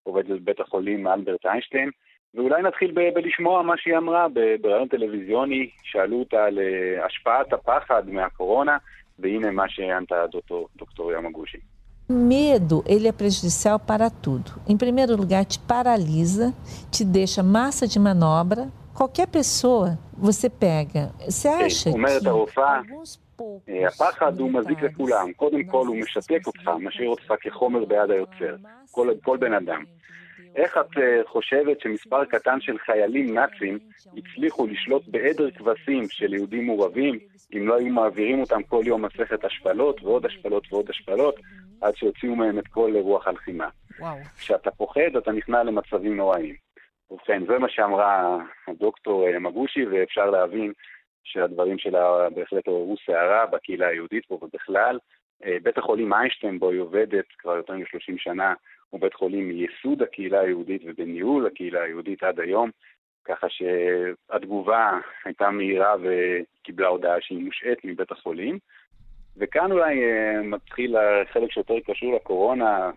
[0.03, 1.89] עובדת בבית החולים אלברט איינשטיין.
[2.35, 4.27] ואולי נתחיל ב- בלשמוע מה שהיא אמרה
[4.61, 8.77] בראיון טלוויזיוני, שאלו אותה על אה, השפעת הפחד מהקורונה,
[9.19, 11.57] והנה מה שענתה דוקטור, דוקטור ימגושי.
[12.09, 14.53] Medo, ele é prejudicial para tudo.
[14.65, 16.53] Em primeiro lugar, te paralisa,
[16.89, 18.69] te deixa massa de manobra.
[18.93, 21.11] Qualquer pessoa, você pega.
[21.27, 22.81] Você acha אומרת que הרופאה,
[23.69, 25.33] אה, הפחד הוא מזיק לכולם.
[25.33, 28.55] קודם כל הוא משתק אותך, משאיר אותך כחומר ביד היוצר.
[28.91, 29.83] כל, כל בן אדם.
[30.55, 33.79] איך את אה, חושבת שמספר קטן של חיילים נאצים
[34.17, 37.19] הצליחו לשלוט בעדר כבשים של יהודים מעורבים,
[37.53, 41.35] אם לא היו מעבירים אותם כל יום מסכת השפלות ועוד השפלות ועוד השפלות,
[41.81, 43.69] עד שהוציאו מהם את כל רוח הלחימה.
[43.99, 44.17] וואו.
[44.37, 46.55] כשאתה פוחד, אתה נכנע למצבים נוראים.
[47.11, 48.37] ובכן, זה מה שאמרה
[48.67, 50.73] הדוקטור אה, מגושי, ואפשר להבין
[51.23, 54.99] שהדברים שלה בהחלט עוררו סערה בקהילה היהודית פה ובכלל.
[55.45, 58.53] אה, בית החולים איינשטיין, בו היא עובדת כבר יותר מ-30 שנה,
[58.89, 62.69] הוא בית חולים מייסוד הקהילה היהודית ובניהול הקהילה היהודית עד היום,
[63.25, 68.59] ככה שהתגובה הייתה מהירה וקיבלה הודעה שהיא מושעת מבית החולים.
[69.37, 72.91] וכאן אולי אה, מתחיל החלק שיותר קשור לקורונה,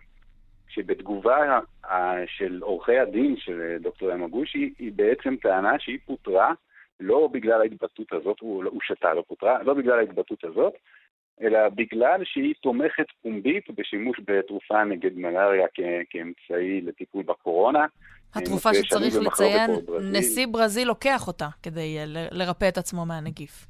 [0.69, 6.53] שבתגובה אה, של עורכי הדין של אה, דוקטור ימגושי, היא בעצם טענה שהיא פוטרה
[6.99, 10.73] לא בגלל ההתבטאות הזאת, הוא הוא שתה, לא פוטרה, לא בגלל ההתבטאות הזאת,
[11.41, 17.85] אלא בגלל שהיא תומכת פומבית בשימוש בתרופה נגד מלאריה כ- כאמצעי לטיפול בקורונה.
[18.35, 20.11] התרופה שצריך לציין, פה בברזיל.
[20.19, 23.65] נשיא ברזיל לוקח אותה כדי ל- לרפא את עצמו מהנגיף.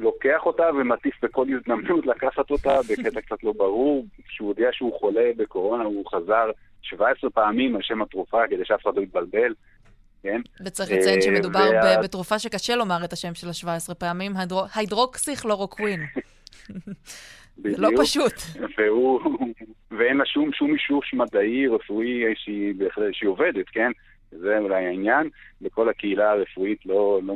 [0.00, 4.06] לוקח אותה ומטיף בכל הזדמנות לקחת אותה בקטע קצת לא ברור.
[4.28, 6.50] כשהוא הודיע שהוא חולה בקורונה, הוא חזר
[6.82, 9.54] 17 פעמים על שם התרופה כדי שאף אחד לא יתבלבל.
[10.22, 10.40] כן?
[10.66, 16.00] וצריך לציין שמדובר וה- בתרופה שקשה לומר את השם שלה 17 פעמים, הידרו- היידרוקסיכלורוקווין.
[17.62, 17.88] זה לא.
[18.02, 18.32] פשוט.
[18.78, 19.20] והוא,
[19.98, 22.74] ואין לה שום, שום אישור מדעי, רפואי, שהיא,
[23.12, 23.90] שהיא עובדת, כן?
[24.30, 25.28] זה אולי העניין.
[25.62, 27.34] וכל הקהילה הרפואית לא, לא,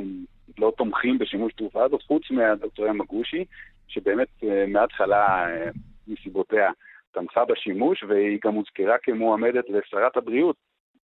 [0.57, 3.45] לא תומכים בשימוש תרופה הזאת, חוץ מהדוקטור ימגושי,
[3.87, 5.69] שבאמת אה, מההתחלה, אה,
[6.07, 6.71] מסיבותיה,
[7.11, 10.55] תמכה בשימוש, והיא גם הוזכרה כמועמדת לשרת הבריאות,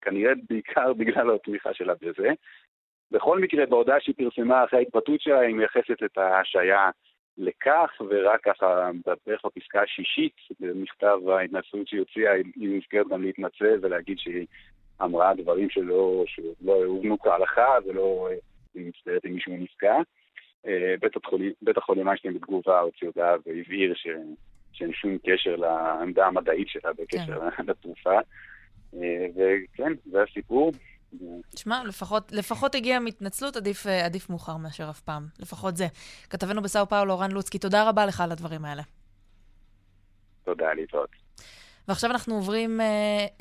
[0.02, 2.30] כנראה בעיקר בגלל התמיכה שלה בזה.
[3.12, 6.90] בכל מקרה, בהודעה שהיא פרסמה אחרי ההתבטאות שלה, היא מייחסת את ההשעיה
[7.38, 8.90] לכך, ורק ככה
[9.28, 14.46] בערך בפסקה השישית במכתב ההתנצלות שהיא הוציאה, היא- נזכרת גם להתנצל ולהגיד שהיא
[15.02, 18.36] אמרה דברים שלא, שלא הובנו כהלכה ולא אה,
[18.76, 19.96] מצטערת אם מישהו נפגע.
[20.68, 20.96] אה,
[21.62, 23.94] בית החולים, איינשטיין בתגובה הוציא הודעה והבהיר
[24.74, 28.20] שאין שום קשר לעמדה המדעית שלה בקשר לתרופה.
[28.94, 30.72] אה, וכן, זה הסיפור.
[31.50, 35.24] תשמע, לפחות, לפחות הגיעה מהתנצלות, עדיף, אה, עדיף מאוחר מאשר אף פעם.
[35.40, 35.88] לפחות זה.
[36.30, 38.82] כתבנו בסאו פאולו, רן לוצקי, תודה רבה לך על הדברים האלה.
[40.44, 41.10] תודה, להתראות.
[41.88, 42.86] ועכשיו אנחנו עוברים אה,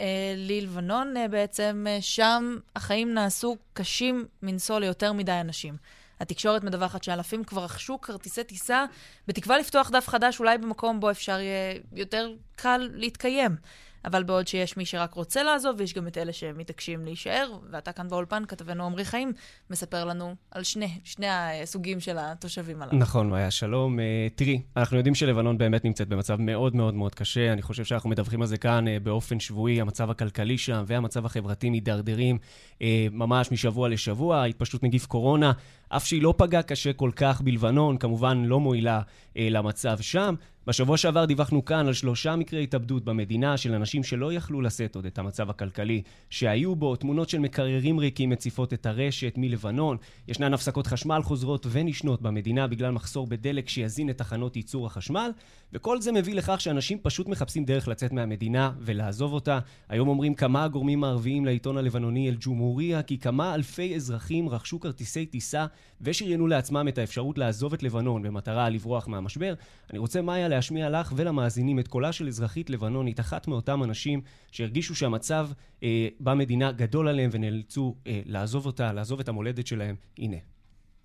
[0.00, 5.76] אה, ללבנון אה, בעצם, אה, שם החיים נעשו קשים מנשוא ליותר מדי אנשים.
[6.20, 8.84] התקשורת מדווחת שאלפים כבר רכשו כרטיסי טיסה
[9.28, 13.56] בתקווה לפתוח דף חדש אולי במקום בו אפשר יהיה יותר קל להתקיים.
[14.04, 18.08] אבל בעוד שיש מי שרק רוצה לעזוב, ויש גם את אלה שמתעקשים להישאר, ואתה כאן
[18.08, 19.32] באולפן, כתבנו עמרי חיים,
[19.70, 21.26] מספר לנו על שני, שני
[21.62, 22.98] הסוגים של התושבים הללו.
[22.98, 24.00] נכון, מאיה, שלום.
[24.00, 27.52] אה, תראי, אנחנו יודעים שלבנון באמת נמצאת במצב מאוד מאוד מאוד קשה.
[27.52, 29.80] אני חושב שאנחנו מדווחים על זה כאן אה, באופן שבועי.
[29.80, 32.38] המצב הכלכלי שם והמצב החברתי מידרדרים
[32.82, 34.44] אה, ממש משבוע לשבוע.
[34.44, 35.52] התפשטות נגיף קורונה
[35.92, 39.00] אף שהיא לא פגעה קשה כל כך בלבנון, כמובן לא מועילה
[39.36, 40.34] אה, למצב שם.
[40.66, 45.06] בשבוע שעבר דיווחנו כאן על שלושה מקרי התאבדות במדינה של אנשים שלא יכלו לשאת עוד
[45.06, 49.96] את המצב הכלכלי שהיו בו, תמונות של מקררים ריקים מציפות את הרשת מלבנון,
[50.28, 55.30] ישנן הפסקות חשמל חוזרות ונשנות במדינה בגלל מחסור בדלק שיזין את תחנות ייצור החשמל,
[55.72, 59.58] וכל זה מביא לכך שאנשים פשוט מחפשים דרך לצאת מהמדינה ולעזוב אותה.
[59.88, 65.66] היום אומרים כמה הגורמים הערביים לעיתון הלבנוני אל-ג'ומהוריה כי כמה אלפי אזרחים רכשו כרטיסי טיסה
[66.01, 69.53] ושריינו לעצמם את האפשרות לעזוב את לבנון במטרה לברוח מהמשבר.
[69.91, 74.95] אני רוצה, מאיה, להשמיע לך ולמאזינים את קולה של אזרחית לבנונית, אחת מאותם אנשים שהרגישו
[74.95, 75.47] שהמצב
[75.83, 79.95] אה, במדינה גדול עליהם ונאלצו אה, לעזוב אותה, לעזוב את המולדת שלהם.
[80.19, 80.37] הנה.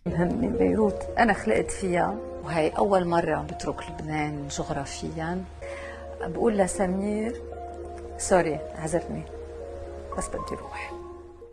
[0.06, 5.44] يهمني بيروت أنا خلقت فيها وهي أول مرة بترك لبنان جغرافيا
[6.20, 7.32] بقول لسمير
[8.18, 9.22] سوري عذرني
[10.18, 10.93] بس بدي روح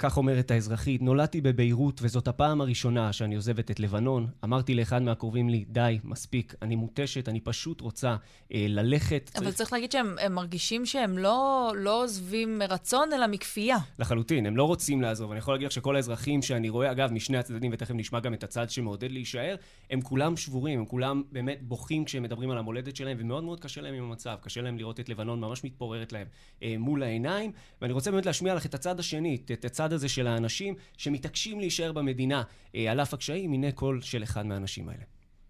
[0.03, 4.27] כך אומרת האזרחית, נולדתי בביירות וזאת הפעם הראשונה שאני עוזבת את לבנון.
[4.45, 8.17] אמרתי לאחד מהקרובים לי, די, מספיק, אני מותשת, אני פשוט רוצה
[8.55, 9.31] אה, ללכת.
[9.35, 9.57] אבל צריך...
[9.57, 13.77] צריך להגיד שהם הם מרגישים שהם לא, לא עוזבים מרצון, אלא מכפייה.
[13.99, 15.31] לחלוטין, הם לא רוצים לעזוב.
[15.31, 18.45] אני יכול להגיד לך שכל האזרחים שאני רואה, אגב, משני הצדדים, ותכף נשמע גם את
[18.45, 19.55] הצד שמעודד להישאר,
[19.91, 23.81] הם כולם שבורים, הם כולם באמת בוכים כשהם מדברים על המולדת שלהם, ומאוד מאוד קשה
[23.81, 24.37] להם עם המצב.
[24.41, 26.27] קשה להם לראות את לבנון ממש מתפוררת להם
[26.63, 27.53] אה, מול העיניים.
[27.83, 31.92] ואני רוצה באמת להשמיע לך את הצד השני, את הצד הזה של האנשים שמתעקשים להישאר
[31.92, 32.44] במדינה
[32.76, 35.04] אה, על אף הקשיים, הנה קול של אחד מהאנשים האלה.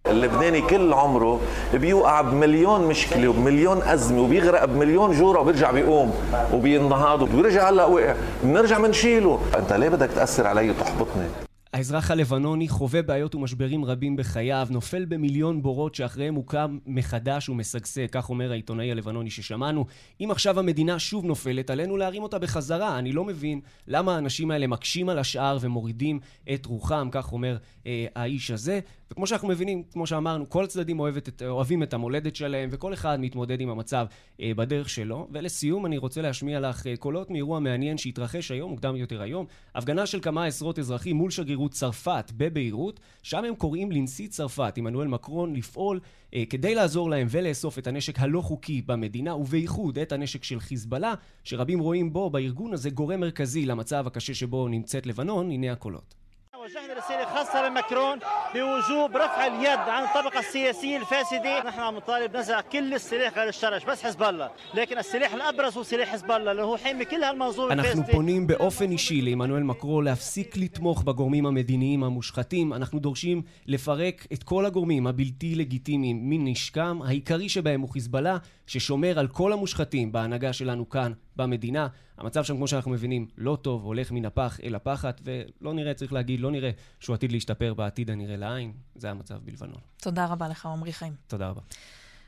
[0.07, 1.41] اللبناني كل عمره
[1.73, 6.13] بيوقع بمليون مشكله وبمليون ازمه وبيغرق بمليون جوره وبيرجع بيقوم
[6.53, 11.27] وبينهض وبيرجع هلا وقع بنرجع بنشيله انت ليه بدك تاثر علي وتحبطني
[11.72, 18.06] האזרח הלבנוני חווה בעיות ומשברים רבים בחייו, נופל במיליון בורות שאחריהם הוא קם מחדש ומשגשג,
[18.12, 19.86] כך אומר העיתונאי הלבנוני ששמענו.
[20.20, 22.98] אם עכשיו המדינה שוב נופלת, עלינו להרים אותה בחזרה.
[22.98, 26.20] אני לא מבין למה האנשים האלה מקשים על השאר ומורידים
[26.54, 27.56] את רוחם, כך אומר
[27.86, 28.80] אה, האיש הזה.
[29.12, 33.60] וכמו שאנחנו מבינים, כמו שאמרנו, כל הצדדים אוהבת אוהבים את המולדת שלהם, וכל אחד מתמודד
[33.60, 34.06] עם המצב
[34.40, 35.28] אה, בדרך שלו.
[35.32, 39.46] ולסיום, אני רוצה להשמיע לך אה, קולות מאירוע מעניין שהתרחש היום, מוקדם יותר היום.
[39.74, 45.08] הפגנה של כמה עשרות אזרחים מול שגרירות צרפת בביירות, שם הם קוראים לנשיא צרפת, עמנואל
[45.08, 46.00] מקרון, לפעול
[46.34, 51.14] אה, כדי לעזור להם ולאסוף את הנשק הלא חוקי במדינה, ובייחוד את הנשק של חיזבאללה,
[51.44, 55.50] שרבים רואים בו, בארגון הזה, גורם מרכזי למצב הקשה שבו נמצאת לבנון.
[55.50, 56.21] הנה הקולות.
[56.63, 58.19] وجهنا رسالة خاصة لماكرون
[58.53, 63.83] بوجوب رفع اليد عن الطبقة السياسية الفاسدة نحن عم نطالب نزع كل السلاح غير الشرش
[63.83, 67.73] بس حزب الله لكن السلاح الأبرز هو سلاح حزب الله اللي هو حامي كل هالمنظومة
[67.73, 72.73] אנחנו الفاسدة פונים באופן אישי לעמנואל מקרו להפסיק לתמוך בגורמים המדיניים המושחתים.
[72.73, 76.99] אנחנו דורשים לפרק את כל הגורמים הבלתי לגיטימיים מנשקם.
[77.05, 81.88] העיקרי שבהם הוא חיזבאללה, ששומר על כל המושחתים בהנהגה שלנו כאן במדינה.
[82.18, 86.12] המצב שם, כמו שאנחנו מבינים, לא טוב, הולך מן הפח אל הפחת, ולא נראה, צריך
[86.12, 88.72] להגיד, לא נראה שהוא עתיד להשתפר בעתיד הנראה לעין.
[88.94, 89.80] זה המצב בלבנון.
[89.96, 91.12] תודה רבה לך, עמרי חיים.
[91.26, 91.60] תודה רבה.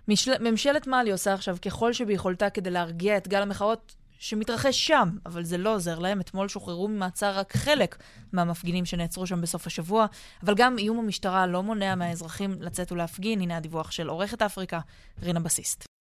[0.08, 0.32] משל...
[0.50, 5.58] ממשלת מאלי עושה עכשיו ככל שביכולתה כדי להרגיע את גל המחאות שמתרחש שם, אבל זה
[5.58, 6.20] לא עוזר להם.
[6.20, 10.06] אתמול שוחררו ממעצר רק חלק מהמפגינים שנעצרו שם בסוף השבוע,
[10.42, 13.40] אבל גם איום המשטרה לא מונע מהאזרחים לצאת ולהפגין.
[13.40, 14.80] הנה הדיווח של עורכת אפריקה,
[15.22, 15.93] רינה בסיסט.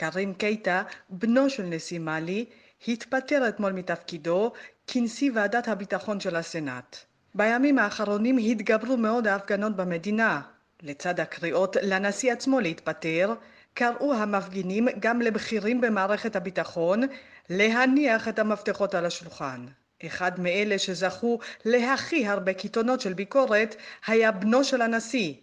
[0.00, 2.44] קרים קייטה, בנו של נשיא מאלי,
[2.88, 4.52] התפטר אתמול מתפקידו
[4.86, 6.96] כנשיא ועדת הביטחון של הסנאט.
[7.34, 10.40] בימים האחרונים התגברו מאוד ההפגנות במדינה.
[10.82, 13.34] לצד הקריאות לנשיא עצמו להתפטר,
[13.74, 17.02] קראו המפגינים גם לבכירים במערכת הביטחון
[17.50, 19.66] להניח את המפתחות על השולחן.
[20.06, 25.34] אחד מאלה שזכו להכי הרבה קיתונות של ביקורת היה בנו של הנשיא.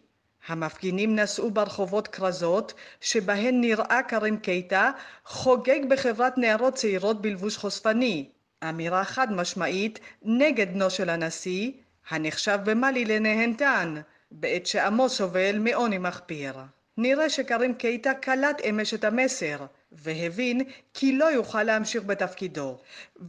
[0.48, 4.92] המפגינים נשאו ברחובות כרזות שבהן נראה קרים קייטה
[5.26, 8.30] חוגג בחברת נערות צעירות בלבוש חושפני.
[8.70, 11.72] אמירה חד משמעית נגד בנו של הנשיא,
[12.10, 13.96] הנחשב במאלי לנהנתן,
[14.32, 16.54] בעת שעמו סובל מעוני מחפיר.
[16.98, 20.62] נראה שקרים קייטה קלט אמש את המסר, והבין
[20.94, 22.78] כי לא יוכל להמשיך בתפקידו,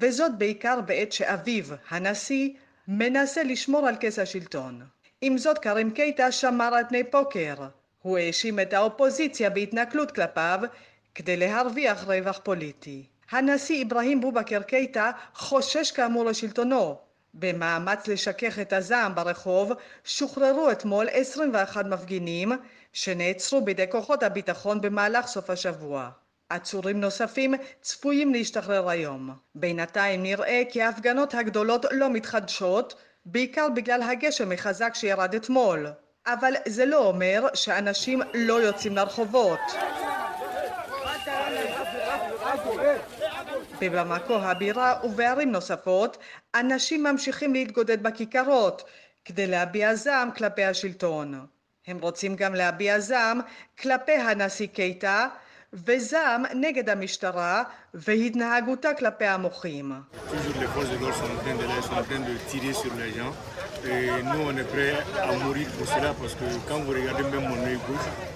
[0.01, 2.51] וזאת בעיקר בעת שאביו, הנשיא,
[2.89, 4.83] מנסה לשמור על כס השלטון.
[5.21, 7.55] עם זאת קרים קייטה שמר על פני פוקר.
[8.03, 10.61] הוא האשים את האופוזיציה בהתנכלות כלפיו
[11.15, 13.07] כדי להרוויח רווח פוליטי.
[13.31, 16.99] הנשיא אברהים בובקר קייטה חושש כאמור לשלטונו.
[17.35, 19.73] במאמץ לשכך את הזעם ברחוב
[20.05, 22.53] שוחררו אתמול 21 מפגינים
[22.93, 26.11] שנעצרו בידי כוחות הביטחון במהלך סוף השבוע.
[26.49, 29.31] עצורים נוספים צפויים להשתחרר היום.
[29.55, 32.95] בינתיים נראה כי ההפגנות הגדולות לא מתחדשות
[33.31, 35.87] בעיקר בגלל הגשם החזק שירד אתמול.
[36.27, 39.61] אבל זה לא אומר שאנשים לא יוצאים לרחובות.
[43.81, 46.19] בבמקו הבירה ובערים נוספות,
[46.55, 48.85] אנשים ממשיכים להתגודד בכיכרות,
[49.25, 51.47] כדי להביע זעם כלפי השלטון.
[51.87, 53.41] הם רוצים גם להביע זעם
[53.79, 55.29] כלפי הנשיא קייטה
[55.73, 57.63] וזעם נגד המשטרה
[57.95, 59.93] והתנהגותה כלפי המוחים.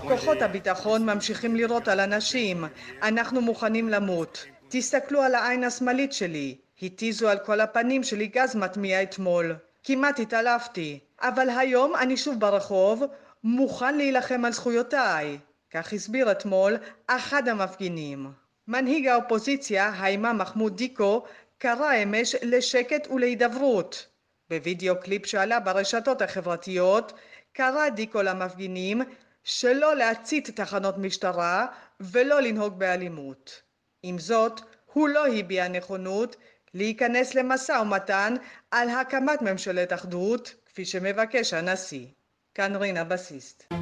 [0.00, 2.64] כוחות הביטחון ממשיכים לירות על אנשים.
[3.02, 4.46] אנחנו מוכנים למות.
[4.68, 6.58] תסתכלו על העין השמאלית שלי.
[6.82, 9.54] התיזו על כל הפנים שלי גז מטמיע אתמול.
[9.84, 10.98] כמעט התעלפתי.
[11.20, 13.02] אבל היום אני שוב ברחוב,
[13.44, 15.38] מוכן להילחם על זכויותיי.
[15.72, 18.32] כך הסביר אתמול אחד המפגינים.
[18.68, 21.24] מנהיג האופוזיציה, האימאם מחמוד דיקו,
[21.58, 24.06] קרא אמש לשקט ולהידברות.
[24.50, 27.12] בווידאו קליפ שעלה ברשתות החברתיות,
[27.52, 29.02] קרא דיקו למפגינים
[29.44, 31.66] שלא להצית תחנות משטרה
[32.00, 33.62] ולא לנהוג באלימות.
[34.02, 34.60] עם זאת,
[34.92, 36.36] הוא לא הביע נכונות
[36.74, 38.34] להיכנס למשא ומתן
[38.70, 42.06] על הקמת ממשלת אחדות, כפי שמבקש הנשיא.
[42.54, 43.72] כאן רינה בסיסט.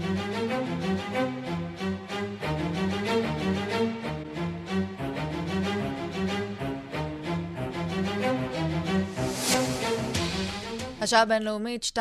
[11.01, 11.99] השעה הבינלאומית 2.43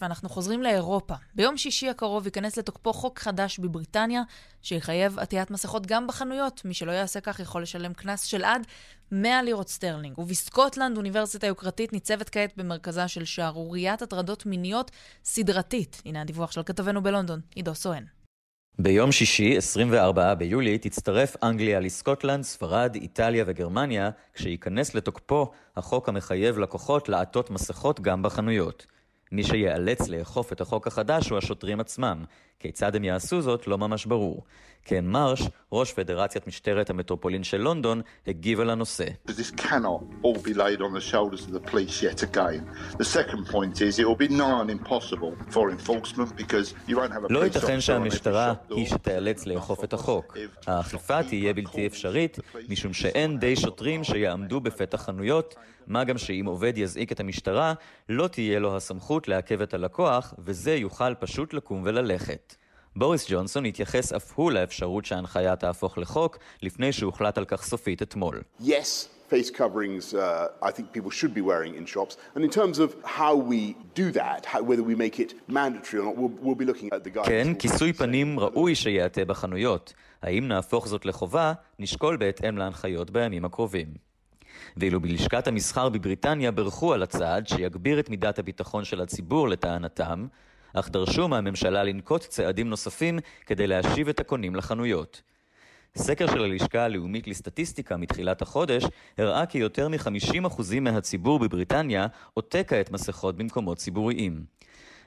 [0.00, 1.14] ואנחנו חוזרים לאירופה.
[1.34, 4.22] ביום שישי הקרוב ייכנס לתוקפו חוק חדש בבריטניה,
[4.62, 6.64] שיחייב עטיית מסכות גם בחנויות.
[6.64, 8.66] מי שלא יעשה כך יכול לשלם קנס של עד
[9.12, 10.18] 100 לירות סטרלינג.
[10.18, 14.90] ובסקוטלנד אוניברסיטה יוקרתית ניצבת כעת במרכזה של שערוריית הטרדות מיניות
[15.24, 16.02] סדרתית.
[16.04, 18.17] הנה הדיווח של כתבנו בלונדון, עידו סואן.
[18.80, 27.08] ביום שישי, 24 ביולי, תצטרף אנגליה לסקוטלנד, ספרד, איטליה וגרמניה, כשייכנס לתוקפו החוק המחייב לקוחות
[27.08, 28.86] לעטות מסכות גם בחנויות.
[29.32, 32.24] מי שייאלץ לאכוף את החוק החדש הוא השוטרים עצמם.
[32.60, 34.44] כיצד הם יעשו זאת לא ממש ברור.
[34.84, 35.42] קן מרש,
[35.72, 39.04] ראש פדרציית משטרת המטרופולין של לונדון, הגיב על הנושא.
[39.28, 42.62] This cannot all be laid on the shoulders of the police yet again.
[42.98, 47.12] The second point is it will be nigh on impossible for enforcement because you won't
[47.12, 48.54] have a לא ייתכן שהמשטרה.
[48.70, 50.36] היא שתיאלץ לאכוף את החוק.
[50.66, 52.38] האכיפה תהיה בלתי אפשרית,
[52.68, 55.54] משום שאין די שוטרים שיעמדו בפתח חנויות,
[55.86, 57.74] מה גם שאם עובד יזעיק את המשטרה,
[58.08, 62.47] לא תהיה לו הסמכות לעכב את הלקוח, וזה יוכל פשוט לקום וללכת.
[62.96, 68.42] בוריס ג'ונסון התייחס אף הוא לאפשרות שההנחיה תהפוך לחוק, לפני שהוחלט על כך סופית אתמול.
[68.60, 72.16] Yes, face coverings, uh, I think people should be wearing in shops.
[72.34, 76.04] And in terms of how we do that, how, whether we make it mandatory or
[76.08, 77.28] not, we'll, we'll be looking at the guidance.
[77.28, 79.92] כן, כיסוי פנים ראוי שיעטה בחנויות.
[80.22, 83.86] האם נהפוך זאת לחובה, נשקול בהתאם להנחיות בימים הקרובים.
[84.76, 90.26] ואילו בלשכת המסחר בבריטניה בירכו על הצעד שיגביר את מידת הביטחון של הציבור לטענתם,
[90.74, 95.22] אך דרשו מהממשלה לנקוט צעדים נוספים כדי להשיב את הקונים לחנויות.
[95.96, 98.84] סקר של הלשכה הלאומית לסטטיסטיקה מתחילת החודש
[99.18, 104.44] הראה כי יותר מ-50% מהציבור בבריטניה עוטה כעת מסכות במקומות ציבוריים.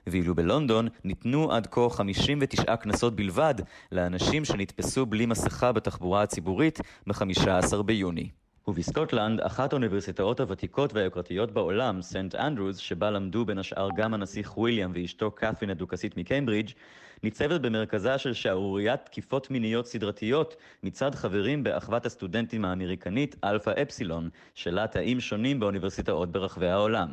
[0.08, 3.56] ואילו בלונדון ניתנו עד כה 59 קנסות בלבד
[3.92, 8.30] לאנשים שנתפסו בלי מסכה בתחבורה הציבורית ב-15 ביוני.
[8.68, 14.92] ובסקוטלנד, אחת האוניברסיטאות הוותיקות והיוקרתיות בעולם, סנט אנדרוס, שבה למדו בין השאר גם הנסיך וויליאם
[14.94, 16.70] ואשתו קת'רין הדוכסית מקיימברידג',
[17.24, 24.88] ניצבת במרכזה של שערוריית תקיפות מיניות סדרתיות מצד חברים באחוות הסטודנטים האמריקנית אלפא אפסילון, שלה
[24.88, 27.10] תאים שונים באוניברסיטאות ברחבי העולם.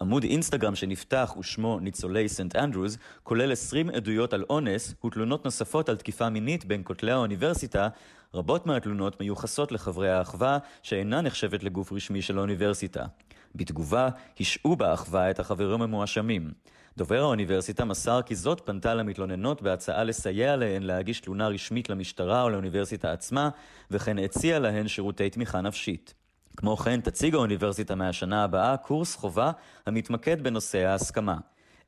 [0.00, 5.96] עמוד אינסטגרם שנפתח ושמו ניצולי סנט אנדרוס, כולל 20 עדויות על אונס ותלונות נוספות על
[5.96, 7.88] תקיפה מינית בין כותלי האוניברסיטה,
[8.34, 13.04] רבות מהתלונות מיוחסות לחברי האחווה, שאינה נחשבת לגוף רשמי של האוניברסיטה.
[13.54, 14.08] בתגובה,
[14.40, 16.50] השעו באחווה את החברים המואשמים.
[16.96, 22.50] דובר האוניברסיטה מסר כי זאת פנתה למתלוננות בהצעה לסייע להן להגיש תלונה רשמית למשטרה או
[22.50, 23.48] לאוניברסיטה עצמה,
[23.90, 26.14] וכן הציע להן שירותי תמיכה נפשית.
[26.56, 29.52] כמו כן, תציג האוניברסיטה מהשנה הבאה קורס חובה
[29.86, 31.36] המתמקד בנושא ההסכמה.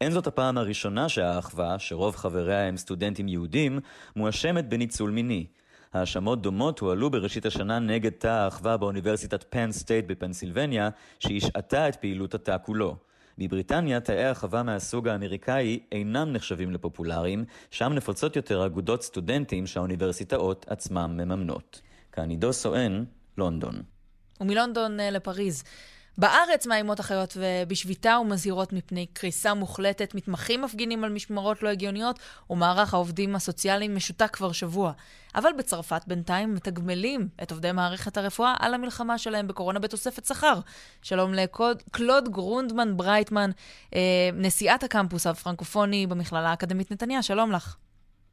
[0.00, 3.80] אין זאת הפעם הראשונה שהאחווה, שרוב חבריה הם סטודנטים יהודים,
[4.16, 5.46] מואשמת בניצול מיני.
[5.94, 10.88] האשמות דומות הועלו בראשית השנה נגד תא האחווה באוניברסיטת פן סטייט בפנסילבניה,
[11.18, 12.96] שהשעתה את פעילות התא כולו.
[13.38, 21.16] בבריטניה תאי אחווה מהסוג האמריקאי אינם נחשבים לפופולריים, שם נפוצות יותר אגודות סטודנטים שהאוניברסיטאות עצמם
[21.16, 21.80] מממנות.
[22.12, 23.04] כאן עידו סואן,
[23.38, 23.82] לונדון.
[24.40, 25.64] ומלונדון אה, לפריז.
[26.18, 30.14] בארץ מאיימות אחיות ובשביתה ומזהירות מפני קריסה מוחלטת.
[30.14, 32.18] מתמחים מפגינים על משמרות לא הגיוניות,
[32.50, 34.92] ומערך העובדים הסוציאליים משותק כבר שבוע.
[35.34, 40.54] אבל בצרפת בינתיים מתגמלים את עובדי מערכת הרפואה על המלחמה שלהם בקורונה בתוספת שכר.
[41.02, 43.50] שלום לקלוד גרונדמן ברייטמן,
[43.94, 44.00] אה,
[44.34, 47.76] נשיאת הקמפוס הפרנקופוני במכללה האקדמית נתניה, שלום לך.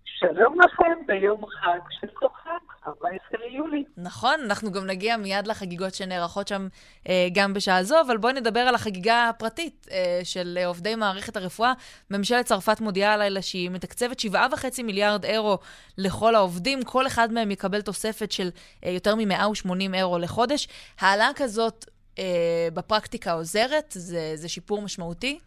[0.06, 2.71] שלום לכם ביום חג של כוחם.
[2.88, 3.84] 14 ליולי.
[3.98, 6.68] נכון, אנחנו גם נגיע מיד לחגיגות שנערכות שם
[7.10, 11.38] אה, גם בשעה זו, אבל בואי נדבר על החגיגה הפרטית אה, של אה, עובדי מערכת
[11.38, 11.74] הרפואה.
[12.10, 15.58] ממשלת צרפת מודיעה הלילה שהיא מתקצבת 7.5 מיליארד אירו
[15.98, 18.50] לכל העובדים, כל אחד מהם יקבל תוספת של
[18.86, 20.68] אה, יותר מ-180 אירו לחודש.
[21.00, 21.86] העלאה כזאת
[22.20, 23.94] אה, בפרקטיקה עוזרת?
[23.98, 25.40] זה, זה שיפור משמעותי?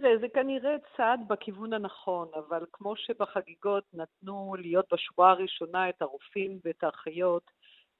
[0.00, 6.58] תראה, זה כנראה צעד בכיוון הנכון, אבל כמו שבחגיגות נתנו להיות בשבועה הראשונה את הרופאים
[6.64, 7.50] ואת האחיות,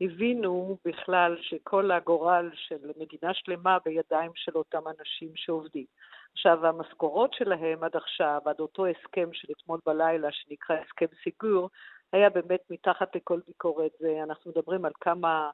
[0.01, 5.85] הבינו בכלל שכל הגורל של מדינה שלמה בידיים של אותם אנשים שעובדים.
[6.33, 11.71] עכשיו, המשכורות שלהם עד עכשיו, עד אותו הסכם של אתמול בלילה, שנקרא הסכם סיגור,
[12.13, 13.93] היה באמת מתחת לכל ביקורת.
[14.23, 15.51] אנחנו מדברים על כמה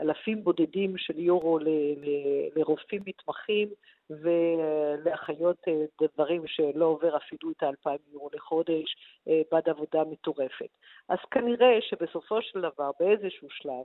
[0.00, 1.58] אלפים בודדים של יורו
[2.56, 3.68] לרופאים מתמחים
[4.10, 8.96] ולאחיות אה, דברים שלא עובר אפילו את האלפיים יורו לחודש
[9.28, 10.68] אה, בעד עבודה מטורפת.
[11.08, 13.84] אז כנראה שבסופו של דבר, באיזשהו שלב,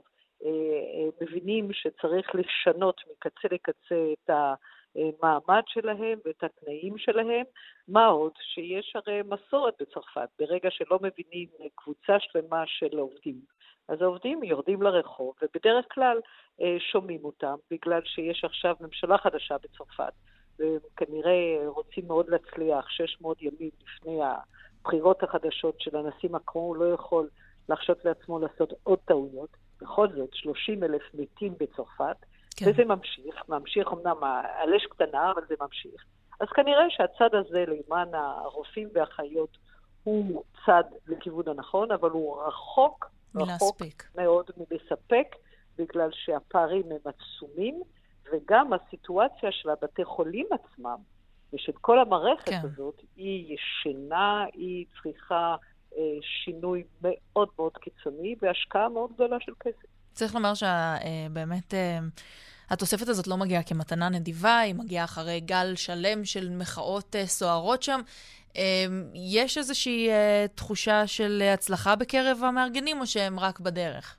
[1.20, 7.44] מבינים שצריך לשנות מקצה לקצה את המעמד שלהם ואת התנאים שלהם.
[7.88, 8.32] מה עוד?
[8.40, 10.28] שיש הרי מסורת בצרפת.
[10.38, 13.40] ברגע שלא מבינים קבוצה שלמה של עובדים
[13.88, 16.20] אז העובדים יורדים לרחוב, ובדרך כלל
[16.60, 20.12] אה, שומעים אותם, בגלל שיש עכשיו ממשלה חדשה בצרפת,
[20.58, 27.28] וכנראה רוצים מאוד להצליח 600 ימים לפני הבחירות החדשות של הנשיא מקרון, הוא לא יכול
[27.68, 29.64] להרשות לעצמו לעשות עוד טעויות.
[29.80, 32.16] בכל זאת, 30 אלף מתים בצרפת,
[32.56, 32.66] כן.
[32.68, 34.24] וזה ממשיך, ממשיך אמנם
[34.58, 36.04] על אש קטנה, אבל זה ממשיך.
[36.40, 39.58] אז כנראה שהצד הזה למען הרופאים והאחיות
[40.04, 43.06] הוא צד לכיוון הנכון, אבל הוא רחוק
[43.36, 43.82] רחוק
[44.14, 45.36] מאוד מלספק,
[45.78, 47.82] בגלל שהפערים הם עצומים,
[48.32, 50.96] וגם הסיטואציה של הבתי חולים עצמם,
[51.52, 52.60] ושל כל המערכת כן.
[52.62, 55.56] הזאת, היא ישנה, היא צריכה
[55.96, 59.86] אה, שינוי מאוד מאוד קיצוני, והשקעה מאוד גדולה של כסף.
[60.12, 61.74] צריך לומר שבאמת...
[61.74, 61.98] אה, אה,
[62.70, 67.82] התוספת הזאת לא מגיעה כמתנה נדיבה, היא מגיעה אחרי גל שלם של מחאות אה, סוערות
[67.82, 68.00] שם.
[68.56, 74.16] אמ, יש איזושהי אה, תחושה של הצלחה בקרב המארגנים, או שהם רק בדרך?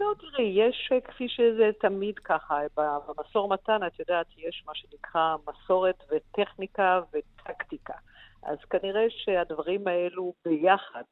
[0.00, 5.36] לא, תראי, יש, אה, כפי שזה תמיד ככה, במשור מתן, את יודעת, יש מה שנקרא
[5.48, 7.94] מסורת וטכניקה וטקטיקה.
[8.42, 11.02] אז כנראה שהדברים האלו ביחד,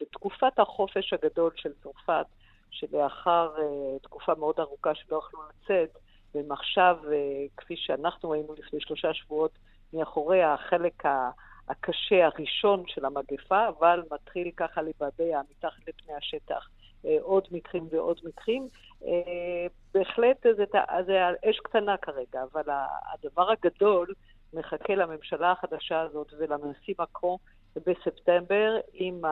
[0.00, 2.26] בתקופת החופש הגדול של צרפת,
[2.70, 5.98] שלאחר uh, תקופה מאוד ארוכה שלא יכלו לצאת,
[6.34, 7.10] והם עכשיו, uh,
[7.56, 9.50] כפי שאנחנו ראינו לפני שלושה שבועות,
[9.92, 11.30] מאחורי החלק ה...
[11.70, 16.68] הקשה הראשון של המגפה, אבל מתחיל ככה לבעבע מתחת לפני השטח
[17.04, 18.68] אה, עוד מקרים ועוד מקרים.
[19.04, 20.64] אה, בהחלט זה,
[21.06, 21.18] זה
[21.50, 22.74] אש קטנה כרגע, אבל
[23.12, 24.14] הדבר הגדול
[24.52, 27.38] מחכה לממשלה החדשה הזאת ולנשיא מקרו
[27.86, 29.22] בספטמבר עם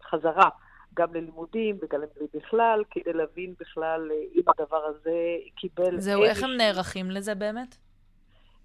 [0.00, 0.48] החזרה
[0.94, 2.00] גם ללימודים וגם
[2.34, 5.16] בכלל, כדי להבין בכלל אה, אם הדבר הזה
[5.56, 6.00] קיבל...
[6.00, 7.76] זהו, איך הם נערכים לזה באמת?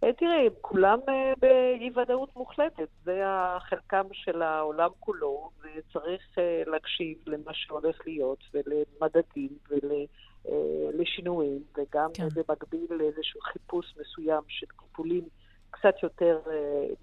[0.03, 2.87] אה, תראי, כולם אה, באי-ודאות מוחלטת.
[3.03, 3.21] זה
[3.59, 12.27] חלקם של העולם כולו, וצריך אה, להקשיב למה שהולך להיות, ולמדדים, ולשינויים, וגם כן.
[12.35, 15.23] במקביל לאיזשהו חיפוש מסוים של טיפולים
[15.71, 16.39] קצת יותר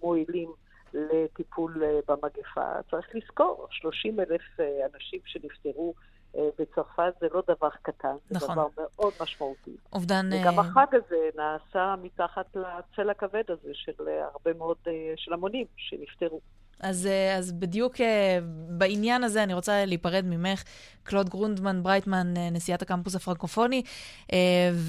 [0.02, 0.52] מועילים
[0.94, 2.82] לטיפול במגפה.
[2.90, 4.42] צריך לזכור, 30 אלף
[4.94, 5.94] אנשים שנפטרו
[6.58, 8.54] בצרפת זה לא דבר קטן, זה נכון.
[8.54, 9.76] דבר מאוד משמעותי.
[9.92, 10.30] אובדן...
[10.32, 15.66] וגם אה, החג הזה נעשה מתחת לצל הכבד הזה של הרבה מאוד, אה, של המונים
[15.76, 16.40] שנפטרו.
[16.80, 17.08] אז,
[17.38, 17.94] אז בדיוק
[18.68, 20.62] בעניין הזה אני רוצה להיפרד ממך,
[21.02, 23.82] קלוד גרונדמן ברייטמן, נשיאת הקמפוס הפרנקופוני,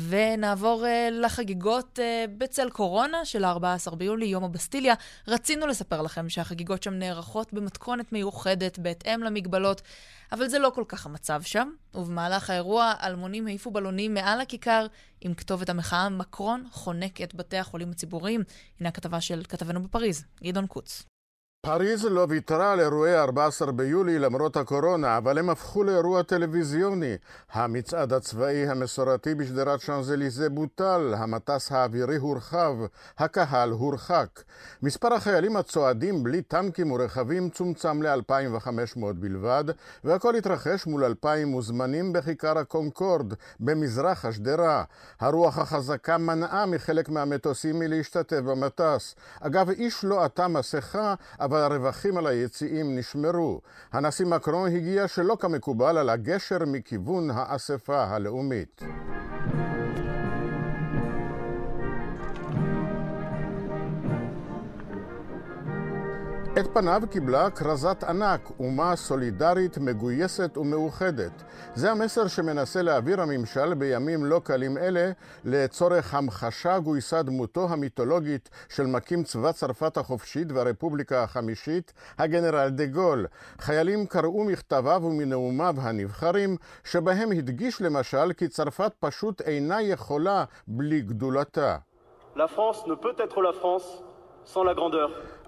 [0.10, 2.00] ונעבור לחגיגות
[2.38, 4.94] בצל קורונה של ה-14 ביולי, יום הבסטיליה.
[5.28, 9.82] רצינו לספר לכם שהחגיגות שם נערכות במתכונת מיוחדת בהתאם למגבלות.
[10.32, 14.88] אבל זה לא כל כך המצב שם, ובמהלך האירוע אלמונים העיפו בלונים מעל הכיכר
[15.22, 18.44] עם כתובת המחאה מקרון חונק את בתי החולים הציבוריים.
[18.80, 21.15] הנה הכתבה של כתבנו בפריז, גדעון קוץ.
[21.66, 27.16] פריז לא ויתרה על אירועי 14 ביולי למרות הקורונה, אבל הם הפכו לאירוע טלוויזיוני.
[27.52, 32.76] המצעד הצבאי המסורתי בשדרת שאנזליזה בוטל, המטס האווירי הורחב,
[33.18, 34.28] הקהל הורחק.
[34.84, 39.64] מספר החיילים הצועדים בלי טנקים ורכבים צומצם ל-2,500 בלבד,
[40.04, 44.84] והכל התרחש מול 2,000 מוזמנים בכיכר הקונקורד, במזרח השדרה.
[45.20, 49.16] הרוח החזקה מנעה מחלק מהמטוסים מלהשתתף במטס.
[49.40, 53.62] אגב, איש לא עטה מסכה, אבל אבל הרווחים על היציאים נשמרו.
[53.94, 58.82] הנשיא מקרון הגיע שלא כמקובל על הגשר מכיוון האספה הלאומית.
[66.60, 71.44] את פניו קיבלה כרזת ענק, אומה סולידרית, מגויסת ומאוחדת.
[71.76, 75.12] זה המסר שמנסה להעביר הממשל בימים לא קלים אלה
[75.46, 83.28] לצורך המחשה גויסה דמותו המיתולוגית של מקים צבא צרפת החופשית והרפובליקה החמישית, הגנרל דה גול.
[83.60, 91.78] חיילים קראו מכתביו ומנאומיו הנבחרים, שבהם הדגיש למשל כי צרפת פשוט אינה יכולה בלי גדולתה.
[92.36, 94.05] La France ne peut être la France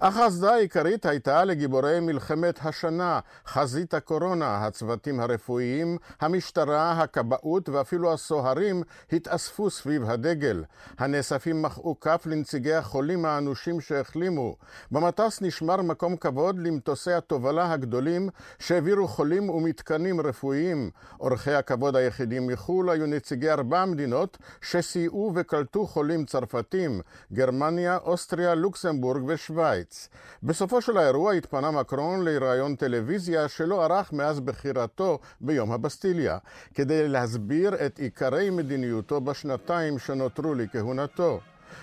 [0.00, 8.82] האסדה העיקרית הייתה לגיבורי מלחמת השנה, חזית הקורונה, הצוותים הרפואיים, המשטרה, הכבאות ואפילו הסוהרים
[9.12, 10.64] התאספו סביב הדגל.
[10.98, 14.56] הנאספים מחאו כף לנציגי החולים האנושים שהחלימו.
[14.92, 18.28] במטוס נשמר מקום כבוד למטוסי התובלה הגדולים
[18.58, 20.90] שהעבירו חולים ומתקנים רפואיים.
[21.20, 27.00] אורחי הכבוד היחידים מחו"ל היו נציגי ארבע מדינות שסייעו וקלטו חולים צרפתים,
[27.32, 28.87] גרמניה, אוסטריה, לוקסמבורג
[29.26, 29.78] ושווייץ.
[29.78, 30.08] הקיץ.
[30.42, 36.38] בסופו של האירוע התפנה מקרון לראיון טלוויזיה שלא ערך מאז בחירתו ביום הבסטיליה,
[36.74, 41.40] כדי להסביר את עיקרי מדיניותו בשנתיים שנותרו לכהונתו.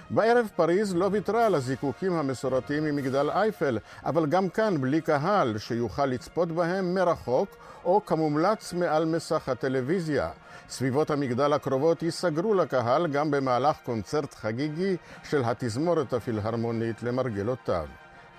[0.10, 6.06] בערב פריז לא ויתרה על הזיקוקים המסורתיים ממגדל אייפל, אבל גם כאן בלי קהל שיוכל
[6.06, 7.50] לצפות בהם מרחוק
[7.86, 10.30] או כמומלץ מעל מסך הטלוויזיה.
[10.70, 17.86] סביבות המגדל הקרובות ייסגרו לקהל גם במהלך קונצרט חגיגי של התזמורת הפילהרמונית למרגלותיו.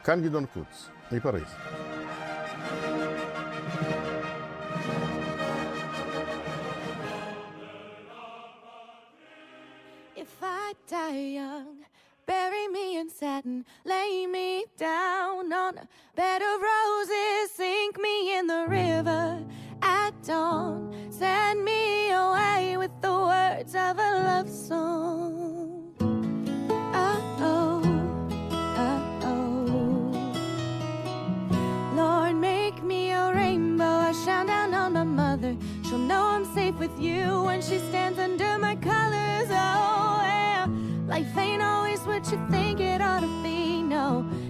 [0.04, 1.54] כאן גדעון קוץ, מפריז.
[12.26, 18.44] Bury me in satin, lay me down on a bed of roses, sink me in
[18.48, 19.44] the river
[19.80, 20.85] at dawn.
[36.98, 39.48] You when she stands under my colors.
[39.50, 40.66] Oh, yeah.
[41.06, 43.82] Life ain't always what you think it ought to be.
[43.82, 44.06] No,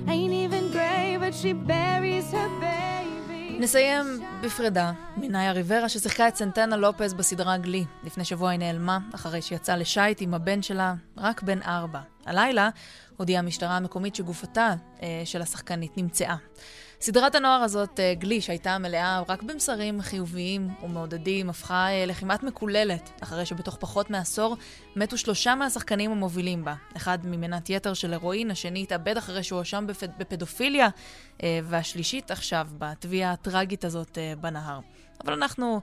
[0.09, 3.57] ain't even gray, but she buries her baby.
[3.61, 4.07] נסיים
[4.42, 7.84] בפרידה מנאיה ריברה ששיחקה את סנטנה לופז בסדרה גלי.
[8.05, 12.01] לפני שבוע היא נעלמה, אחרי שיצאה לשייט עם הבן שלה, רק בן ארבע.
[12.26, 12.68] הלילה
[13.16, 16.36] הודיעה המשטרה המקומית שגופתה אה, של השחקנית נמצאה.
[17.07, 23.11] סדרת הנוער הזאת, אה, גלי, שהייתה מלאה רק במסרים חיוביים ומעודדים, הפכה אה, לכמעט מקוללת,
[23.20, 24.57] אחרי שבתוך פחות מעשור
[24.96, 26.74] מתו שלושה מהשחקנים המובילים בה.
[26.96, 29.86] אחד ממנת יתר של הירואין, השני התאבד אחרי שהוא הואשם
[30.18, 30.88] בפדופיליה,
[31.42, 34.80] אה, והשלישית עכשיו בתביעה הטראגית הזאת בנהר.
[35.24, 35.80] אבל אנחנו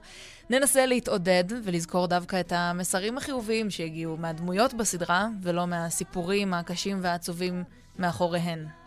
[0.50, 7.64] ננסה להתעודד ולזכור דווקא את המסרים החיוביים שהגיעו מהדמויות בסדרה, ולא מהסיפורים הקשים והעצובים
[7.98, 8.83] מאחוריהן.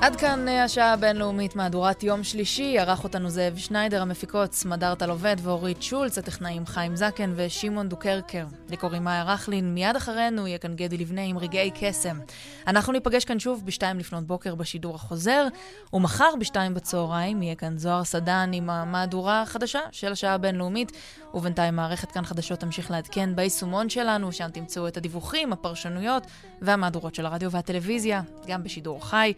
[0.00, 2.78] עד כאן אה, השעה הבינלאומית, מהדורת יום שלישי.
[2.78, 8.44] ערך אותנו זאב שניידר, המפיקות סמדארטה לובד ואורית שולץ, הטכנאים חיים זקן ושמעון דוקרקר.
[8.68, 12.18] לי קוראים מאיה רכלין, מיד אחרינו יהיה כאן גדי לבנה עם רגעי קסם.
[12.66, 15.46] אנחנו ניפגש כאן שוב בשתיים לפנות בוקר בשידור החוזר,
[15.92, 20.92] ומחר בשתיים בצהריים יהיה כאן זוהר סדן עם המהדורה החדשה של השעה הבינלאומית,
[21.34, 26.26] ובינתיים מערכת כאן חדשות תמשיך לעדכן ביישומון שלנו, שם תמצאו את הדיווחים, הפרשנויות
[26.62, 29.32] והמהדורות של הרדיו והטלוויזיה, גם בשידור חי.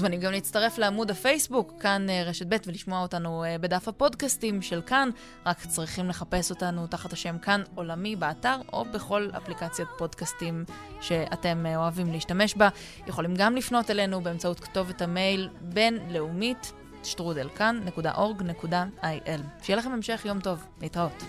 [0.00, 4.82] מוזמנים גם להצטרף לעמוד הפייסבוק, כאן אה, רשת ב', ולשמוע אותנו אה, בדף הפודקאסטים של
[4.82, 5.10] כאן.
[5.46, 10.64] רק צריכים לחפש אותנו תחת השם כאן עולמי באתר, או בכל אפליקציית פודקאסטים
[11.00, 12.68] שאתם אה, אוהבים להשתמש בה.
[13.06, 16.72] יכולים גם לפנות אלינו באמצעות כתובת המייל בינלאומית,
[17.04, 19.40] שטרודלכאן.org.il.
[19.62, 20.66] שיהיה לכם המשך יום טוב.
[20.80, 21.24] להתראות.